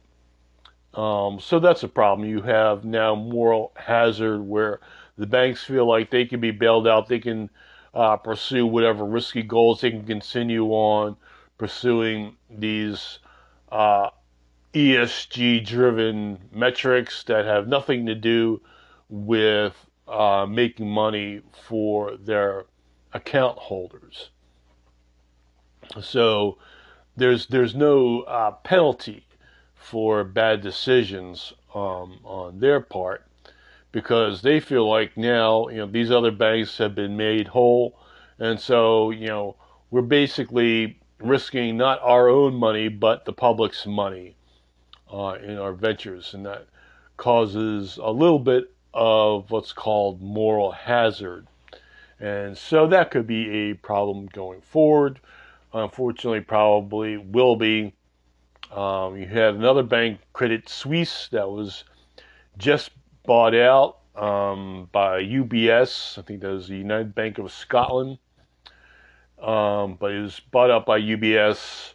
Um, 0.94 1.40
so 1.40 1.58
that's 1.58 1.84
a 1.84 1.88
problem. 1.88 2.28
You 2.28 2.42
have 2.42 2.84
now 2.84 3.16
moral 3.16 3.72
hazard 3.78 4.42
where 4.42 4.82
the 5.18 5.26
banks 5.26 5.64
feel 5.64 5.88
like 5.88 6.12
they 6.12 6.26
can 6.26 6.42
be 6.42 6.52
bailed 6.52 6.86
out, 6.86 7.08
they 7.08 7.20
can 7.20 7.50
uh, 7.94 8.18
pursue 8.18 8.68
whatever 8.68 9.06
risky 9.06 9.42
goals, 9.42 9.80
they 9.80 9.92
can 9.92 10.04
continue 10.04 10.66
on 10.66 11.16
pursuing 11.58 12.36
these 12.50 13.20
uh, 13.74 14.12
ESG 14.76 15.66
driven 15.66 16.38
metrics 16.52 17.24
that 17.24 17.46
have 17.46 17.68
nothing 17.68 18.06
to 18.06 18.14
do 18.14 18.62
with 19.10 19.74
uh, 20.08 20.46
making 20.48 20.88
money 20.88 21.42
for 21.68 22.16
their 22.18 22.66
account 23.14 23.58
holders. 23.58 24.30
So 26.02 26.60
there's 27.18 27.48
there's 27.48 27.74
no 27.74 28.22
uh, 28.22 28.52
penalty 28.52 29.26
for 29.74 30.24
bad 30.24 30.62
decisions 30.62 31.52
um, 31.74 32.20
on 32.24 32.60
their 32.60 32.80
part 32.80 33.26
because 33.92 34.44
they 34.44 34.60
feel 34.60 34.88
like 34.88 35.18
now 35.18 35.68
you 35.70 35.78
know 35.78 35.88
these 35.88 36.12
other 36.12 36.32
banks 36.32 36.78
have 36.78 36.94
been 36.94 37.18
made 37.18 37.48
whole, 37.48 37.98
and 38.38 38.60
so 38.60 39.10
you 39.10 39.28
know 39.28 39.56
we're 39.90 40.02
basically 40.04 41.00
risking 41.24 41.78
not 41.78 42.00
our 42.02 42.30
own 42.30 42.56
money 42.56 42.88
but 42.88 43.26
the 43.26 43.34
public's 43.34 43.86
money 43.86 44.36
uh, 45.12 45.38
in 45.44 45.58
our 45.58 45.74
ventures, 45.74 46.34
and 46.34 46.46
that 46.46 46.68
causes 47.18 47.98
a 47.98 48.10
little 48.10 48.40
bit 48.40 48.72
of 48.94 49.50
what's 49.52 49.74
called 49.74 50.22
moral 50.22 50.72
hazard. 50.72 51.48
And 52.20 52.58
so 52.58 52.88
that 52.88 53.12
could 53.12 53.28
be 53.28 53.50
a 53.50 53.74
problem 53.74 54.28
going 54.28 54.62
forward 54.62 55.20
unfortunately 55.74 56.42
probably 56.42 57.18
will 57.18 57.56
be. 57.56 57.94
Um, 58.72 59.18
you 59.18 59.28
had 59.28 59.56
another 59.56 59.84
bank, 59.84 60.20
Credit 60.34 60.68
Suisse, 60.68 61.28
that 61.32 61.50
was 61.50 61.84
just 62.58 62.92
bought 63.24 63.54
out 63.54 64.00
um, 64.16 64.90
by 64.92 65.22
UBS. 65.22 66.18
I 66.18 66.22
think 66.22 66.42
that 66.42 66.50
was 66.50 66.68
the 66.68 66.78
United 66.78 67.14
Bank 67.14 67.38
of 67.38 67.52
Scotland. 67.52 68.18
Um, 69.44 69.98
but 70.00 70.12
it 70.12 70.22
was 70.22 70.40
bought 70.40 70.72
up 70.72 70.86
by 70.86 71.00
UBS. 71.00 71.94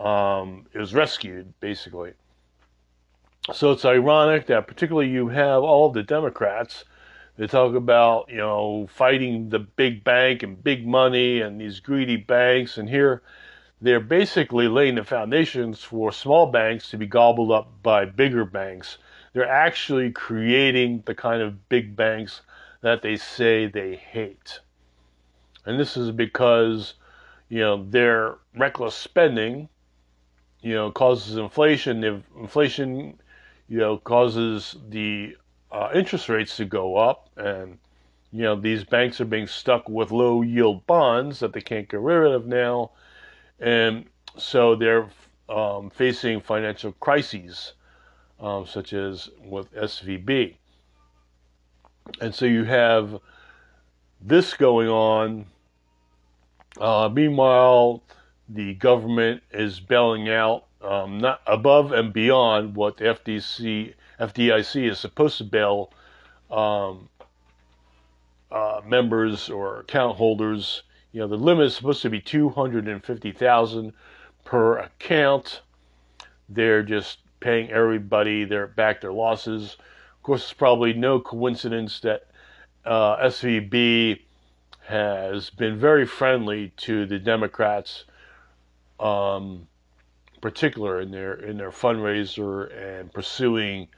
Um, 0.00 0.66
it 0.72 0.78
was 0.78 0.94
rescued, 0.94 1.52
basically. 1.60 2.12
So 3.52 3.72
it's 3.72 3.84
ironic 3.84 4.46
that 4.46 4.66
particularly 4.66 5.08
you 5.08 5.28
have 5.28 5.62
all 5.62 5.90
the 5.90 6.02
Democrats 6.02 6.84
they 7.38 7.46
talk 7.46 7.76
about, 7.76 8.28
you 8.28 8.38
know, 8.38 8.88
fighting 8.92 9.48
the 9.48 9.60
big 9.60 10.02
bank 10.02 10.42
and 10.42 10.62
big 10.62 10.84
money 10.84 11.40
and 11.40 11.60
these 11.60 11.78
greedy 11.78 12.16
banks. 12.16 12.76
And 12.76 12.88
here 12.88 13.22
they're 13.80 14.00
basically 14.00 14.66
laying 14.66 14.96
the 14.96 15.04
foundations 15.04 15.82
for 15.84 16.10
small 16.10 16.46
banks 16.46 16.90
to 16.90 16.98
be 16.98 17.06
gobbled 17.06 17.52
up 17.52 17.70
by 17.80 18.04
bigger 18.06 18.44
banks. 18.44 18.98
They're 19.32 19.48
actually 19.48 20.10
creating 20.10 21.04
the 21.06 21.14
kind 21.14 21.40
of 21.40 21.68
big 21.68 21.94
banks 21.94 22.40
that 22.80 23.02
they 23.02 23.16
say 23.16 23.66
they 23.66 23.94
hate. 23.94 24.58
And 25.68 25.78
this 25.78 25.98
is 25.98 26.10
because, 26.10 26.94
you 27.50 27.60
know, 27.60 27.84
their 27.90 28.38
reckless 28.56 28.94
spending, 28.94 29.68
you 30.62 30.72
know, 30.72 30.90
causes 30.90 31.36
inflation. 31.36 32.02
If 32.02 32.22
inflation, 32.38 33.20
you 33.68 33.76
know, 33.76 33.98
causes 33.98 34.76
the 34.88 35.36
uh, 35.70 35.90
interest 35.94 36.30
rates 36.30 36.56
to 36.56 36.64
go 36.64 36.96
up, 36.96 37.28
and 37.36 37.76
you 38.32 38.44
know 38.44 38.56
these 38.56 38.82
banks 38.82 39.20
are 39.20 39.26
being 39.26 39.46
stuck 39.46 39.86
with 39.90 40.10
low 40.10 40.40
yield 40.40 40.86
bonds 40.86 41.40
that 41.40 41.52
they 41.52 41.60
can't 41.60 41.86
get 41.86 42.00
rid 42.00 42.32
of 42.32 42.46
now, 42.46 42.92
and 43.60 44.06
so 44.38 44.74
they're 44.74 45.10
um, 45.50 45.90
facing 45.90 46.40
financial 46.40 46.92
crises, 46.92 47.74
um, 48.40 48.66
such 48.66 48.94
as 48.94 49.28
with 49.44 49.70
SVB. 49.74 50.56
And 52.22 52.34
so 52.34 52.46
you 52.46 52.64
have 52.64 53.20
this 54.20 54.54
going 54.54 54.88
on. 54.88 55.46
Uh, 56.80 57.08
meanwhile, 57.12 58.02
the 58.48 58.74
government 58.74 59.42
is 59.52 59.80
bailing 59.80 60.28
out 60.28 60.64
um, 60.82 61.18
not 61.18 61.40
above 61.46 61.92
and 61.92 62.12
beyond 62.12 62.76
what 62.76 62.96
the 62.96 63.04
FDC 63.04 63.94
FDIC 64.20 64.90
is 64.90 64.98
supposed 64.98 65.38
to 65.38 65.44
bail 65.44 65.92
um, 66.50 67.08
uh, 68.50 68.80
members 68.86 69.50
or 69.50 69.80
account 69.80 70.16
holders. 70.16 70.82
You 71.12 71.20
know, 71.20 71.28
the 71.28 71.36
limit 71.36 71.66
is 71.66 71.76
supposed 71.76 72.02
to 72.02 72.10
be 72.10 72.20
250,000 72.20 73.92
per 74.44 74.78
account. 74.78 75.62
They're 76.48 76.82
just 76.82 77.18
paying 77.40 77.70
everybody 77.70 78.44
their 78.44 78.66
back 78.66 79.00
their 79.00 79.12
losses. 79.12 79.76
Of 80.16 80.22
course, 80.22 80.42
it's 80.44 80.52
probably 80.52 80.92
no 80.92 81.20
coincidence 81.20 82.00
that 82.00 82.26
uh, 82.84 83.16
SVB 83.26 84.20
has 84.88 85.50
been 85.50 85.78
very 85.78 86.06
friendly 86.06 86.72
to 86.78 87.04
the 87.04 87.18
Democrats, 87.18 88.04
um, 88.98 89.68
particular 90.40 90.98
in 90.98 91.10
their 91.10 91.34
in 91.34 91.58
their 91.58 91.70
fundraiser 91.70 92.72
and 92.74 93.12
pursuing 93.12 93.88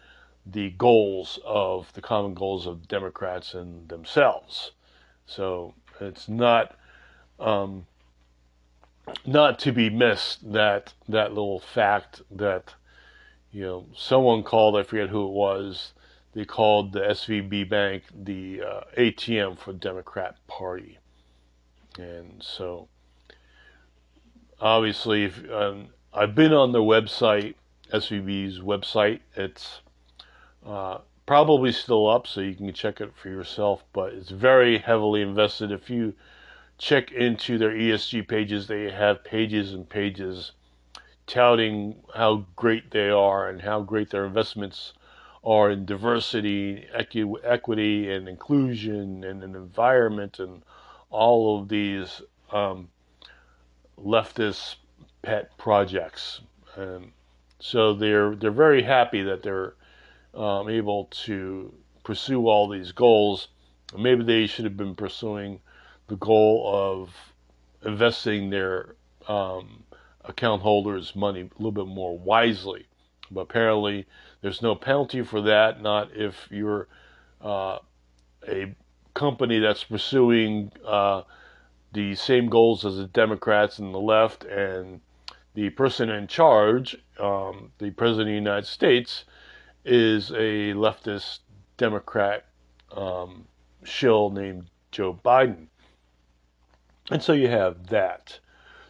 the 0.44 0.70
goals 0.70 1.38
of 1.44 1.92
the 1.92 2.00
common 2.00 2.34
goals 2.34 2.66
of 2.66 2.88
Democrats 2.88 3.54
and 3.54 3.88
themselves. 3.88 4.72
So 5.26 5.74
it's 6.00 6.28
not 6.28 6.74
um, 7.38 7.86
not 9.24 9.60
to 9.60 9.70
be 9.70 9.90
missed 9.90 10.52
that 10.52 10.92
that 11.08 11.34
little 11.34 11.60
fact 11.60 12.20
that 12.32 12.74
you 13.52 13.62
know 13.62 13.86
someone 13.94 14.42
called 14.42 14.76
I 14.76 14.82
forget 14.82 15.10
who 15.10 15.28
it 15.28 15.32
was 15.32 15.92
they 16.32 16.44
called 16.44 16.92
the 16.92 17.00
SVB 17.00 17.68
Bank 17.68 18.04
the 18.14 18.62
uh, 18.62 18.80
ATM 18.96 19.58
for 19.58 19.72
Democrat 19.72 20.36
Party. 20.46 20.98
And 21.98 22.42
so, 22.42 22.88
obviously, 24.60 25.24
if, 25.24 25.50
um, 25.50 25.88
I've 26.12 26.34
been 26.34 26.52
on 26.52 26.72
their 26.72 26.82
website, 26.82 27.54
SVB's 27.92 28.60
website. 28.60 29.20
It's 29.34 29.80
uh, 30.64 30.98
probably 31.26 31.72
still 31.72 32.08
up, 32.08 32.26
so 32.26 32.40
you 32.40 32.54
can 32.54 32.72
check 32.72 33.00
it 33.00 33.12
for 33.16 33.28
yourself. 33.28 33.84
But 33.92 34.12
it's 34.12 34.30
very 34.30 34.78
heavily 34.78 35.22
invested. 35.22 35.72
If 35.72 35.90
you 35.90 36.14
check 36.78 37.12
into 37.12 37.58
their 37.58 37.72
ESG 37.72 38.26
pages, 38.28 38.66
they 38.66 38.90
have 38.90 39.24
pages 39.24 39.72
and 39.72 39.88
pages 39.88 40.52
touting 41.26 41.96
how 42.14 42.46
great 42.56 42.90
they 42.90 43.08
are 43.10 43.48
and 43.48 43.62
how 43.62 43.80
great 43.82 44.10
their 44.10 44.24
investments 44.24 44.92
are 45.42 45.70
in 45.70 45.86
diversity, 45.86 46.86
equi- 46.92 47.42
equity, 47.44 48.10
and 48.10 48.28
inclusion, 48.28 49.24
and 49.24 49.42
an 49.42 49.54
environment, 49.54 50.38
and 50.38 50.62
all 51.10 51.60
of 51.60 51.68
these 51.68 52.22
um, 52.52 52.88
leftist 53.98 54.76
pet 55.22 55.56
projects. 55.58 56.40
And 56.76 57.12
so 57.58 57.94
they're 57.94 58.34
they're 58.34 58.50
very 58.50 58.82
happy 58.82 59.22
that 59.22 59.42
they're 59.42 59.74
um, 60.34 60.68
able 60.68 61.06
to 61.24 61.72
pursue 62.04 62.46
all 62.48 62.68
these 62.68 62.92
goals. 62.92 63.48
Maybe 63.96 64.24
they 64.24 64.46
should 64.46 64.64
have 64.64 64.76
been 64.76 64.94
pursuing 64.94 65.60
the 66.06 66.16
goal 66.16 66.70
of 66.72 67.10
investing 67.84 68.50
their 68.50 68.94
um, 69.28 69.82
account 70.24 70.62
holders' 70.62 71.14
money 71.16 71.40
a 71.42 71.62
little 71.62 71.72
bit 71.72 71.86
more 71.86 72.18
wisely. 72.18 72.86
But 73.30 73.42
apparently, 73.42 74.06
there's 74.40 74.62
no 74.62 74.74
penalty 74.74 75.22
for 75.22 75.42
that, 75.42 75.82
not 75.82 76.10
if 76.14 76.48
you're 76.50 76.88
uh, 77.42 77.78
a 78.48 78.74
company 79.14 79.58
that's 79.58 79.84
pursuing 79.84 80.72
uh, 80.86 81.22
the 81.92 82.14
same 82.14 82.48
goals 82.48 82.84
as 82.84 82.96
the 82.96 83.06
Democrats 83.06 83.78
and 83.78 83.92
the 83.92 83.98
left, 83.98 84.44
and 84.44 85.00
the 85.54 85.70
person 85.70 86.08
in 86.08 86.26
charge, 86.26 86.96
um, 87.18 87.72
the 87.78 87.90
President 87.90 88.28
of 88.28 88.32
the 88.32 88.34
United 88.34 88.66
States, 88.66 89.24
is 89.84 90.30
a 90.30 90.72
leftist 90.74 91.40
Democrat 91.76 92.46
um, 92.96 93.46
shill 93.82 94.30
named 94.30 94.66
Joe 94.90 95.18
Biden. 95.24 95.66
And 97.10 97.22
so 97.22 97.32
you 97.32 97.48
have 97.48 97.88
that. 97.88 98.38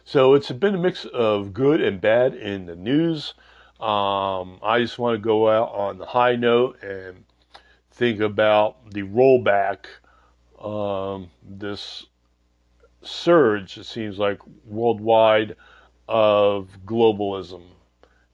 So 0.03 0.33
it's 0.33 0.51
been 0.51 0.75
a 0.75 0.79
mix 0.79 1.05
of 1.05 1.53
good 1.53 1.81
and 1.81 1.99
bad 1.99 2.35
in 2.35 2.65
the 2.65 2.75
news. 2.75 3.33
Um, 3.81 4.59
I 4.61 4.79
just 4.79 4.99
want 4.99 5.15
to 5.15 5.21
go 5.21 5.49
out 5.49 5.73
on 5.73 5.97
the 5.97 6.05
high 6.05 6.35
note 6.35 6.83
and 6.83 7.23
think 7.91 8.19
about 8.19 8.91
the 8.91 9.01
rollback, 9.01 9.85
um, 10.63 11.31
this 11.43 12.05
surge, 13.01 13.77
it 13.79 13.85
seems 13.85 14.19
like 14.19 14.39
worldwide, 14.65 15.55
of 16.07 16.69
globalism. 16.85 17.63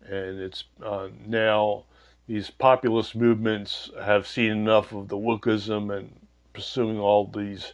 And 0.06 0.40
it's 0.40 0.66
uh, 0.84 1.08
now 1.26 1.86
these 2.28 2.50
populist 2.50 3.16
movements 3.16 3.90
have 4.04 4.28
seen 4.28 4.52
enough 4.52 4.92
of 4.92 5.08
the 5.08 5.18
wokeism 5.18 5.96
and 5.98 6.14
pursuing 6.52 7.00
all 7.00 7.26
these 7.28 7.72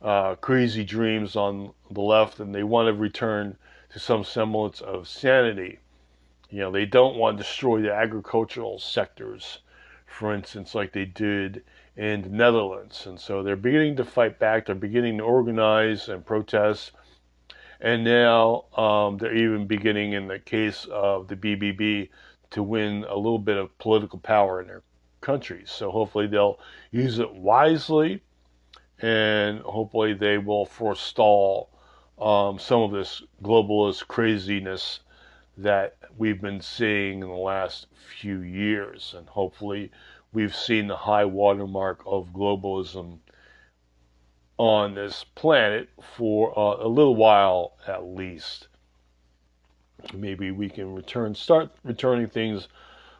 uh, 0.00 0.36
crazy 0.36 0.84
dreams 0.84 1.36
on 1.36 1.72
the 1.90 2.00
left, 2.00 2.40
and 2.40 2.54
they 2.54 2.62
want 2.62 2.86
to 2.86 2.94
return 2.94 3.56
to 3.92 3.98
some 3.98 4.24
semblance 4.24 4.80
of 4.80 5.06
sanity. 5.06 5.78
You 6.50 6.60
know, 6.60 6.72
they 6.72 6.86
don't 6.86 7.16
want 7.16 7.38
to 7.38 7.44
destroy 7.44 7.80
the 7.80 7.94
agricultural 7.94 8.78
sectors, 8.78 9.60
for 10.06 10.34
instance, 10.34 10.74
like 10.74 10.92
they 10.92 11.04
did 11.04 11.62
in 11.96 12.22
the 12.22 12.28
Netherlands. 12.28 13.06
And 13.06 13.18
so 13.18 13.42
they're 13.42 13.56
beginning 13.56 13.96
to 13.96 14.04
fight 14.04 14.38
back, 14.38 14.66
they're 14.66 14.74
beginning 14.74 15.18
to 15.18 15.24
organize 15.24 16.08
and 16.08 16.26
protest. 16.26 16.92
And 17.80 18.04
now 18.04 18.64
um, 18.76 19.16
they're 19.16 19.34
even 19.34 19.66
beginning, 19.66 20.12
in 20.12 20.26
the 20.26 20.38
case 20.38 20.86
of 20.90 21.28
the 21.28 21.36
BBB, 21.36 22.10
to 22.50 22.62
win 22.62 23.04
a 23.08 23.16
little 23.16 23.38
bit 23.38 23.56
of 23.56 23.76
political 23.78 24.18
power 24.18 24.60
in 24.60 24.66
their 24.66 24.82
countries. 25.20 25.70
So 25.70 25.90
hopefully 25.90 26.26
they'll 26.26 26.58
use 26.90 27.18
it 27.18 27.32
wisely 27.32 28.22
and 29.00 29.60
hopefully 29.60 30.14
they 30.14 30.38
will 30.38 30.66
forestall 30.66 31.70
um, 32.18 32.58
some 32.58 32.82
of 32.82 32.90
this 32.90 33.22
globalist 33.42 34.06
craziness 34.08 35.00
that 35.56 35.96
we've 36.20 36.42
been 36.42 36.60
seeing 36.60 37.22
in 37.22 37.28
the 37.28 37.34
last 37.34 37.86
few 38.20 38.42
years. 38.42 39.14
And 39.16 39.26
hopefully, 39.26 39.90
we've 40.34 40.54
seen 40.54 40.86
the 40.86 40.96
high 40.96 41.24
watermark 41.24 42.02
of 42.04 42.28
globalism 42.28 43.20
on 44.58 44.94
this 44.94 45.24
planet 45.34 45.88
for 46.18 46.56
uh, 46.56 46.84
a 46.84 46.88
little 46.88 47.16
while 47.16 47.72
at 47.88 48.04
least. 48.04 48.68
Maybe 50.12 50.50
we 50.50 50.68
can 50.68 50.94
return, 50.94 51.34
start 51.34 51.70
returning 51.84 52.28
things 52.28 52.68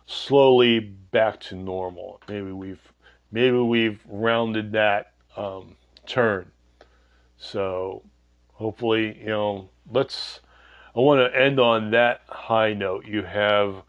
slowly 0.04 0.80
back 0.80 1.40
to 1.40 1.56
normal. 1.56 2.20
Maybe 2.28 2.52
we've 2.52 2.92
maybe 3.32 3.56
we've 3.56 4.00
rounded 4.06 4.72
that 4.72 5.12
um, 5.38 5.76
turn. 6.06 6.50
So 7.38 8.02
hopefully, 8.52 9.18
you 9.18 9.28
know, 9.28 9.70
let's 9.90 10.40
I 11.00 11.02
want 11.02 11.32
to 11.32 11.40
end 11.40 11.58
on 11.58 11.92
that 11.92 12.20
high 12.28 12.74
note. 12.74 13.06
You 13.06 13.22
have 13.22 13.84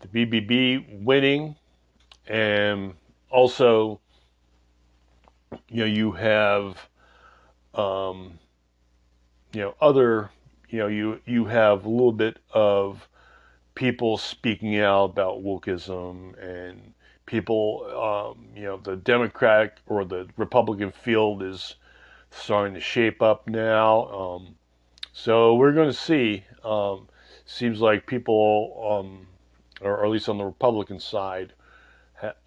the 0.00 0.06
BBB 0.06 1.02
winning, 1.02 1.56
and 2.28 2.94
also, 3.28 3.98
you 5.68 5.80
know, 5.80 5.84
you 5.84 6.12
have, 6.12 6.78
um, 7.74 8.38
you 9.52 9.62
know, 9.62 9.74
other, 9.80 10.30
you 10.68 10.78
know, 10.78 10.86
you 10.86 11.20
you 11.26 11.44
have 11.46 11.86
a 11.86 11.88
little 11.88 12.12
bit 12.12 12.38
of 12.52 13.08
people 13.74 14.16
speaking 14.16 14.78
out 14.78 15.06
about 15.06 15.42
wokeism 15.42 16.40
and 16.40 16.94
people, 17.26 17.84
um, 18.36 18.46
you 18.54 18.62
know, 18.62 18.76
the 18.76 18.94
Democratic 18.94 19.78
or 19.88 20.04
the 20.04 20.28
Republican 20.36 20.92
field 20.92 21.42
is 21.42 21.74
starting 22.30 22.74
to 22.74 22.80
shape 22.80 23.22
up 23.22 23.48
now. 23.48 24.06
Um, 24.06 24.54
so 25.16 25.54
we're 25.54 25.72
going 25.72 25.90
to 25.90 25.96
see. 25.96 26.44
Um, 26.64 27.08
seems 27.46 27.80
like 27.80 28.06
people, 28.06 29.00
um, 29.00 29.28
or 29.80 30.04
at 30.04 30.10
least 30.10 30.28
on 30.28 30.38
the 30.38 30.44
Republican 30.44 30.98
side, 30.98 31.52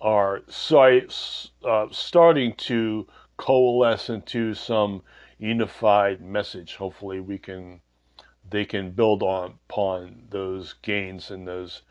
are 0.02 0.42
uh, 0.50 1.88
starting 1.92 2.54
to 2.56 3.08
coalesce 3.38 4.10
into 4.10 4.54
some 4.54 5.02
unified 5.40 6.20
message. 6.20 6.76
Hopefully, 6.76 7.22
we 7.22 7.38
can 7.38 7.80
they 8.50 8.66
can 8.66 8.92
build 8.92 9.24
on 9.24 9.56
upon 9.70 10.24
those 10.30 10.74
gains 10.82 11.32
and 11.32 11.48
those 11.48 11.84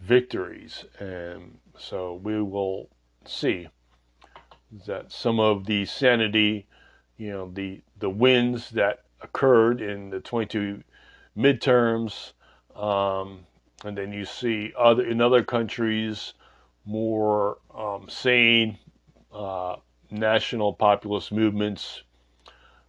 victories, 0.00 0.86
and 0.98 1.58
so 1.78 2.14
we 2.14 2.40
will 2.42 2.88
see 3.26 3.68
that 4.86 5.12
some 5.12 5.38
of 5.38 5.66
the 5.66 5.84
sanity, 5.84 6.66
you 7.18 7.30
know, 7.30 7.50
the 7.52 7.82
the 7.98 8.10
wins 8.10 8.70
that 8.70 9.04
occurred 9.24 9.80
in 9.80 10.10
the 10.10 10.20
22 10.20 10.82
midterms. 11.36 12.32
Um, 12.76 13.46
and 13.84 13.96
then 13.96 14.12
you 14.12 14.24
see 14.24 14.72
other 14.78 15.04
in 15.04 15.20
other 15.20 15.42
countries 15.42 16.34
more 16.86 17.58
um, 17.74 18.08
sane 18.08 18.78
uh, 19.32 19.76
national 20.10 20.72
populist 20.72 21.32
movements 21.32 22.02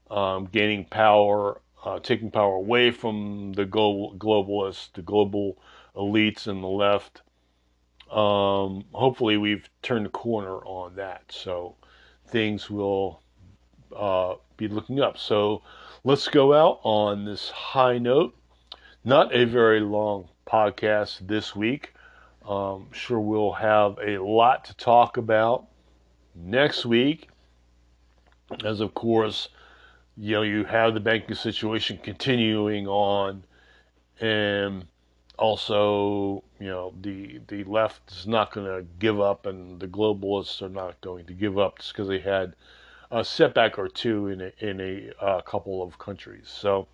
um, 0.10 0.46
gaining 0.52 0.86
power, 0.86 1.62
uh, 1.84 2.00
taking 2.00 2.32
power 2.32 2.56
away 2.56 2.92
from 2.92 3.54
the 3.54 3.66
global, 3.66 4.16
globalists, 4.18 4.92
the 4.94 5.02
global 5.02 5.58
elites 5.96 6.48
and 6.48 6.64
the 6.64 6.68
left. 6.68 7.22
Um, 8.12 8.86
hopefully, 8.94 9.38
we've 9.38 9.68
turned 9.82 10.06
the 10.06 10.10
corner 10.12 10.58
on 10.58 10.96
that, 10.96 11.24
so 11.30 11.76
things 12.28 12.70
will 12.70 13.22
uh, 13.96 14.36
be 14.58 14.68
looking 14.68 15.00
up. 15.00 15.18
So 15.18 15.62
let's 16.04 16.28
go 16.28 16.54
out 16.54 16.80
on 16.84 17.26
this 17.26 17.50
high 17.50 17.98
note. 17.98 18.36
Not 19.04 19.36
a 19.36 19.46
very 19.46 19.82
long 19.82 20.30
podcast 20.48 21.28
this 21.28 21.56
week. 21.56 21.94
Um, 22.48 22.88
sure, 22.92 23.20
we'll 23.20 23.54
have 23.54 23.98
a 24.04 24.18
lot 24.20 24.66
to 24.66 24.78
talk 24.78 25.18
about 25.18 25.68
next 26.36 26.86
week. 26.86 27.30
As 28.64 28.82
of 28.82 28.94
course, 28.94 29.50
you 30.18 30.34
know, 30.34 30.44
you 30.44 30.64
have 30.66 30.94
the 30.94 31.00
banking 31.00 31.36
situation 31.36 32.00
continuing 32.02 32.88
on, 32.88 33.44
and 34.20 34.86
also, 35.38 36.44
you 36.60 36.68
know, 36.68 36.94
the 37.02 37.42
the 37.48 37.64
left 37.64 38.12
is 38.12 38.28
not 38.28 38.54
going 38.54 38.68
to 38.68 38.88
give 39.00 39.20
up, 39.20 39.46
and 39.46 39.80
the 39.80 39.88
globalists 39.88 40.62
are 40.62 40.70
not 40.70 41.02
going 41.02 41.26
to 41.26 41.34
give 41.34 41.58
up 41.58 41.80
just 41.80 41.94
because 41.94 42.08
they 42.08 42.20
had 42.20 42.56
a 43.16 43.24
setback 43.24 43.80
or 43.80 43.88
two 43.88 44.28
in 44.28 44.42
a, 44.42 44.52
in 44.60 44.82
a 44.82 45.24
uh, 45.24 45.42
couple 45.42 45.82
of 45.82 45.98
countries. 45.98 46.48
So 46.48 46.86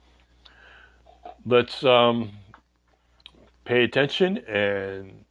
let's 1.48 1.84
um, 1.84 2.30
pay 3.66 3.84
attention 3.84 4.38
and 4.48 5.26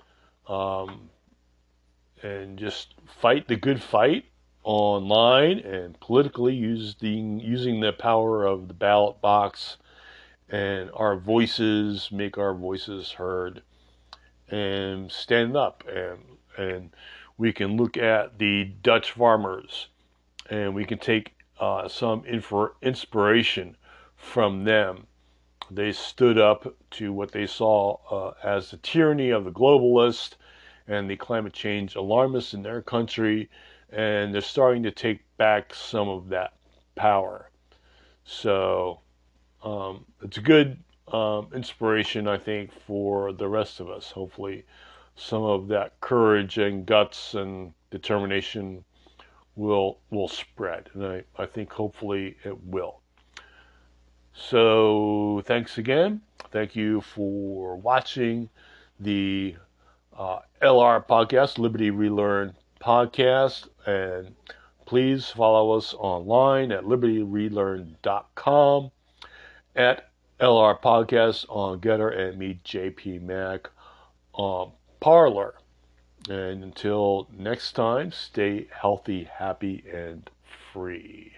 um, 0.49 1.09
and 2.25 2.59
just 2.59 2.95
fight 3.21 3.47
the 3.47 3.55
good 3.55 3.81
fight 3.81 4.25
online 4.65 5.61
and 5.61 5.99
politically 6.01 6.55
using 6.55 7.39
using 7.39 7.79
the 7.81 7.93
power 7.93 8.45
of 8.45 8.67
the 8.67 8.75
ballot 8.75 9.21
box 9.21 9.77
and 10.49 10.91
our 10.95 11.17
voices 11.17 12.11
make 12.11 12.37
our 12.37 12.53
voices 12.53 13.13
heard 13.13 13.63
and 14.49 15.11
stand 15.11 15.57
up 15.57 15.85
and 15.89 16.19
and 16.59 16.91
we 17.39 17.53
can 17.53 17.77
look 17.77 17.97
at 17.97 18.39
the 18.39 18.65
Dutch 18.83 19.13
farmers 19.13 19.87
and 20.51 20.75
we 20.75 20.85
can 20.85 20.99
take 20.99 21.33
uh, 21.61 21.89
some 21.89 22.25
inspiration 22.83 23.77
from 24.17 24.65
them. 24.65 25.07
They 25.71 25.93
stood 25.93 26.37
up 26.39 26.75
to 26.93 27.13
what 27.13 27.31
they 27.31 27.47
saw 27.47 27.97
uh, 28.11 28.35
as 28.43 28.71
the 28.71 28.77
tyranny 28.79 29.31
of 29.31 29.45
the 29.45 29.53
globalists 29.53 30.35
and 30.89 31.09
the 31.09 31.17
climate 31.17 31.53
change 31.53 31.95
alarmists 31.95 32.53
in 32.53 32.63
their 32.63 32.83
country, 32.83 33.49
and 33.91 34.35
they're 34.35 34.41
starting 34.41 34.83
to 34.83 34.91
take 34.91 35.21
back 35.37 35.73
some 35.73 36.09
of 36.09 36.29
that 36.31 36.55
power. 36.97 37.51
So 38.25 39.01
um, 39.63 40.05
it's 40.23 40.39
a 40.39 40.43
good 40.43 40.83
um, 41.13 41.49
inspiration, 41.55 42.27
I 42.27 42.39
think, 42.39 42.73
for 42.73 43.33
the 43.33 43.49
rest 43.49 43.79
of 43.79 43.89
us. 43.89 44.11
Hopefully, 44.11 44.65
some 45.15 45.43
of 45.45 45.69
that 45.69 46.01
courage 46.01 46.59
and 46.59 46.85
guts 46.85 47.35
and 47.35 47.73
determination 47.91 48.85
will 49.57 49.99
will 50.11 50.29
spread, 50.29 50.91
and 50.95 51.05
I, 51.05 51.25
I 51.37 51.47
think 51.47 51.73
hopefully 51.73 52.37
it 52.45 52.65
will. 52.65 53.01
So 54.33 55.43
thanks 55.45 55.79
again. 55.79 56.21
Thank 56.51 56.75
you 56.75 57.01
for 57.01 57.77
watching 57.77 58.49
the 58.99 59.55
uh, 60.17 60.41
LR 60.63 61.07
podcast, 61.07 61.59
Liberty 61.59 61.91
Relearn 61.91 62.55
podcast, 62.81 63.69
and 63.87 64.35
please 64.87 65.29
follow 65.29 65.73
us 65.73 65.95
online 65.95 66.73
at 66.73 66.85
libertyrelearn.com, 66.85 68.91
at 69.77 70.11
LR 70.41 70.81
podcast 70.81 71.47
on 71.49 71.81
GETTR, 71.81 72.19
and 72.19 72.39
meet 72.39 72.65
JP 72.65 73.23
Mac 73.23 73.69
on 74.33 74.73
Parler. 75.01 75.55
And 76.31 76.63
until 76.63 77.27
next 77.37 77.73
time, 77.73 78.13
stay 78.13 78.69
healthy, 78.71 79.25
happy, 79.25 79.83
and 79.93 80.31
free. 80.73 81.33